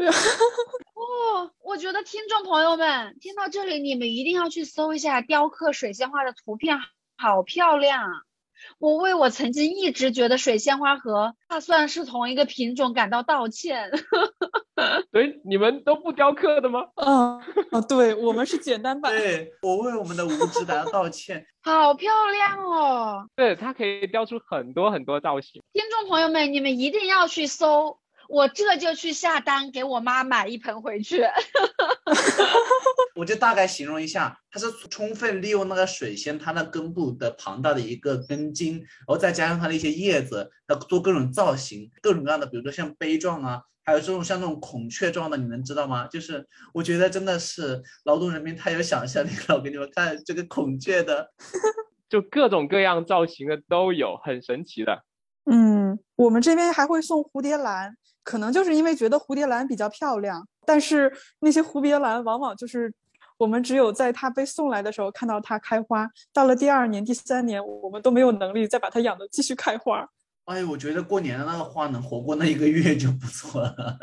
[0.00, 6.78] 哦，我觉得听众朋友们听到这里，你们一定要去搜一下雕刻水仙花的图片，
[7.16, 8.22] 好漂亮啊！
[8.78, 13.90] 我为我曾经一直觉得水仙花和大蒜是同一个品种感到道歉。
[15.12, 16.84] 所以你们都不雕刻的吗？
[16.94, 17.38] 嗯，
[17.70, 19.12] 哦，对，我们是简单版。
[19.12, 21.44] 对我为我们的无知感到道歉。
[21.62, 23.26] 好漂亮哦！
[23.36, 25.62] 对，它可以雕出很多很多造型。
[25.74, 27.98] 听众朋友们，你们一定要去搜，
[28.30, 31.24] 我这就去下单给我妈买一盆回去。
[33.16, 46.06] 我就大概形容一下，它是充分利用那个水仙它那根部的庞大的一个根茎，然后再加上它的一些叶子，它做各种造型，各种各样的，比如说像杯状啊，还有这种像那种孔雀状的，你们知道吗？
[46.06, 49.56] 就是我觉得真的是劳动人民太有想象力了。
[49.56, 51.32] 我给你们看这个孔雀的，
[52.08, 55.04] 就各种各样造型的都有，很神奇的。
[55.50, 62.92] 嗯，我们这边还会送蝴蝶兰，可能就是因为觉得蝴蝶兰比较漂亮，但是那些蝴蝶兰往往就是
[63.38, 70.06] 我们只有在它被送来的时候看到它开花，到了第二年、第三年，我们都没有能力再把它养的继续开花。
[70.44, 73.98] 哎，我觉得过年的那个花能活过那一个月就不错了。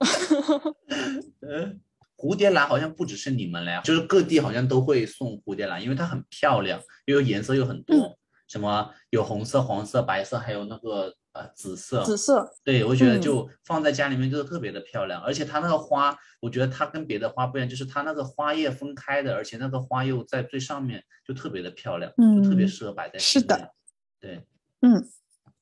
[1.40, 1.72] 呃，
[2.16, 8.16] 蝴蝶兰好像不只是你们了呀，就是各地好像都会送蝴蝶兰，因为它很漂亮，因为颜色又很多，嗯
[8.48, 12.02] 什么有红色、黄色、白色，还有那个呃紫色。
[12.04, 23.74] 紫色，对，我觉得嗯就放在家里面就是特别的漂亮，而且它那个花，我觉得它跟别的花不一样，就是它那个花叶分开的，而且那个花又在最上面，就特别的漂亮，就特别嗯适合摆在是的。
[24.20, 24.44] 对，
[24.80, 25.04] 嗯，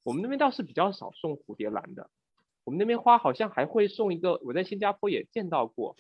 [0.02, 2.10] 我们那边倒是比较少送蝴蝶兰的，
[2.64, 5.96] 我们那边花好像还会送一个，我在新加坡也见到过，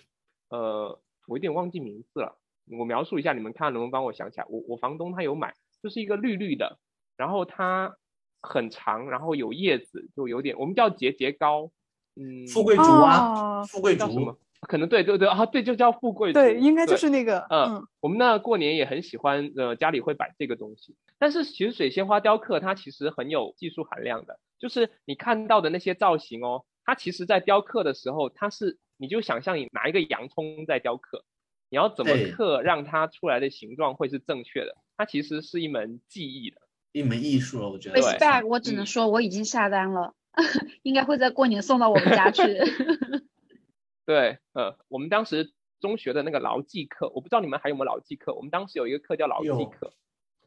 [0.48, 2.38] 呃，我有点忘记名字了，
[2.78, 4.46] 我描述一下，你们看能不能帮我想起来？
[4.48, 6.78] 我我房东他有买，就是一个绿绿的，
[7.16, 7.96] 然后它
[8.40, 11.70] 很长，然后有叶子，就有点我们叫节节高，
[12.16, 14.38] 嗯，富贵竹啊，哦富贵竹叫什么？
[14.62, 20.94] 可能对对对啊，对，就叫富贵竹，对，应该就是那个，嗯嗯，我们那过年也很喜欢，呃，家里会摆这个东西。
[21.18, 31.24] 但是其实水仙花雕刻它其实很有技术含量的，就是你看到的那些造型哦，它其实在雕刻的时候，它是你就想象你拿一个洋葱在雕刻，
[31.70, 36.60] 你要怎么刻让它出来的形状会是正确的，它其实是一门技艺的。
[36.92, 37.94] 一门艺术了，我觉得。
[37.94, 40.14] 对 respect，我只能嗯说我已经下单了，
[40.82, 42.42] 应该会在过年送到我们家去。
[44.06, 49.92] 对，呃，我们当时中学的那个牢记课，我不知道你们还有没有牢记课，我们当时有一个课叫牢记课，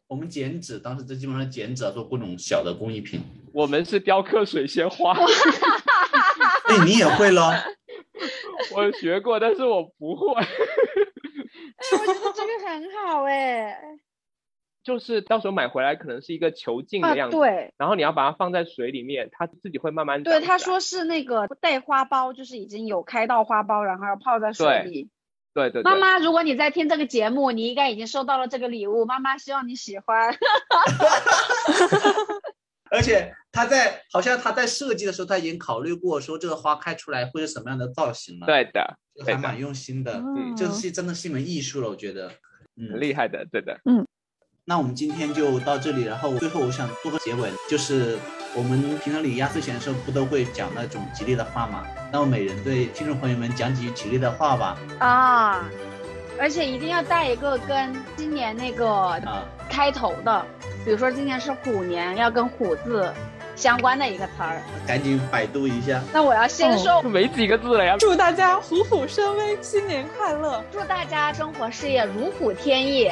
[0.08, 3.22] 我们剪纸，当时这基本上剪纸啊，做各种小的工艺品。
[3.54, 5.14] 我们是雕刻水仙花，
[6.68, 7.54] 哎，你也会咯？
[8.76, 10.34] 我学过，但是我不会。
[10.41, 10.48] 哎，
[11.91, 13.78] 我觉得这个很好哎。
[14.84, 17.73] 就是到时候买回来可能是一个球茎的样子，对。
[17.77, 25.09] 然后你要把它放在水里面，它自己会慢慢对，他说是那个带花苞，就是已经有开到花苞，然后要泡在水里。
[25.53, 25.84] 对对。
[25.84, 30.36] 妈妈，如果你在听这个节目，你应该已经收到了这个礼物，妈妈希望你喜欢。
[32.91, 38.45] 而且他在好像他在设计的时候，他已经考虑过说这个花开出来会是什么样的造型了。
[38.45, 40.19] 对的，还蛮用心的。
[40.19, 42.29] 嗯，这是真的是一门艺术了，我觉得。
[42.75, 43.79] 嗯，厉害的，对的。
[43.86, 44.05] 嗯。
[44.66, 48.18] 那我们今天就到这里，然后最后我想做个结尾，就是
[48.55, 51.84] 我们平常里压岁钱的时候不都会讲那种吉利的话吗？
[52.14, 54.78] 那我每人对听众朋友们讲几句吉利的话吧。
[54.99, 55.66] 啊，
[56.39, 60.45] 而且一定要带一个跟今年那个啊开头的，
[60.86, 63.11] 比如说今年是虎年，要跟虎字
[63.57, 64.61] 相关的一个词儿。
[64.88, 66.01] 赶紧百度一下。
[66.14, 67.97] 那我要先说，没几个字了呀。
[67.99, 70.64] 祝大家虎虎生威，新年快乐！
[70.72, 73.11] 祝大家生活事业如虎添翼。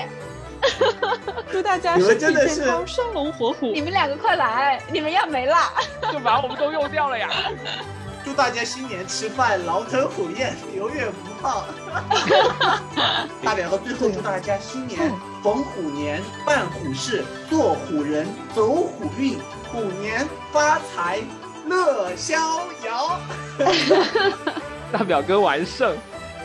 [1.51, 3.67] 祝大家身体健康，生龙活虎。
[3.73, 5.55] 你们两个快来，你们要没了，
[6.11, 7.29] 就把我们都用掉了呀！
[8.23, 11.65] 祝大家新年吃饭狼吞虎咽，永远不胖。
[13.43, 15.11] 大表哥最后祝大家新年
[15.43, 19.39] 逢虎年办虎事，做虎人走虎运，
[19.71, 21.19] 虎年发财
[21.65, 23.19] 乐逍遥。
[24.93, 25.97] 大表哥完胜，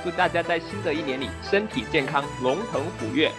[0.03, 3.31] 祝大家在新的一年里身体健康，龙腾虎跃。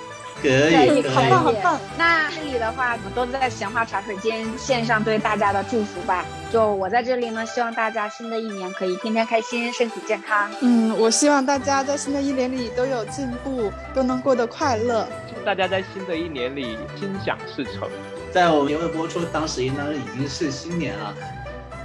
[0.41, 1.79] 可以，可以，好棒，好棒。
[1.97, 6.25] 那这里的话，我们都在闲话茶水间献上对大家的祝福吧。
[6.51, 10.49] 就我在这里呢，希望大家新的一年可以天天开心，身体健康。
[10.61, 15.07] 嗯，我希望大家在新的一年里都有进步，都能过得快乐。
[15.27, 17.89] 祝大家在新的一年里心想事成。
[18.31, 21.13] 在我们节目播出当时，应当已经是新年了。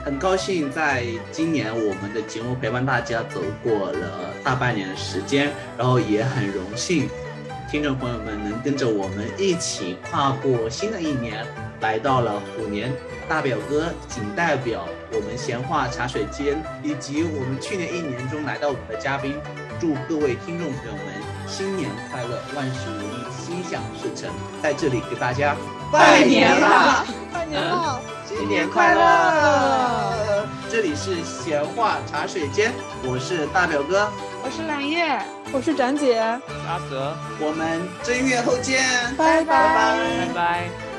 [0.05, 7.09] 很高兴在今年我们的节目陪伴大家走过了大半年的时间，然后也很荣幸。
[7.73, 11.43] 听众朋友们能跟着我们一起跨过新的一年，
[11.81, 12.93] 来到了虎年。
[13.27, 19.41] 大表哥仅代表我们闲话茶水间以及我们去年一年中来到我们的嘉宾，
[19.81, 21.03] 祝各位听众朋友们
[21.47, 24.29] 新年快乐，万事如意，心想事成。
[24.63, 25.57] 在这里给大家
[25.91, 30.47] 拜年了，拜年了，新年快乐！
[30.71, 32.71] 这里是闲话茶水间，
[33.03, 34.07] 我是大表哥，
[34.45, 35.19] 我是蓝月。
[35.53, 38.81] 我是展姐，阿泽，我们正月后见，
[39.17, 39.97] 拜拜。
[40.27, 40.92] 拜拜。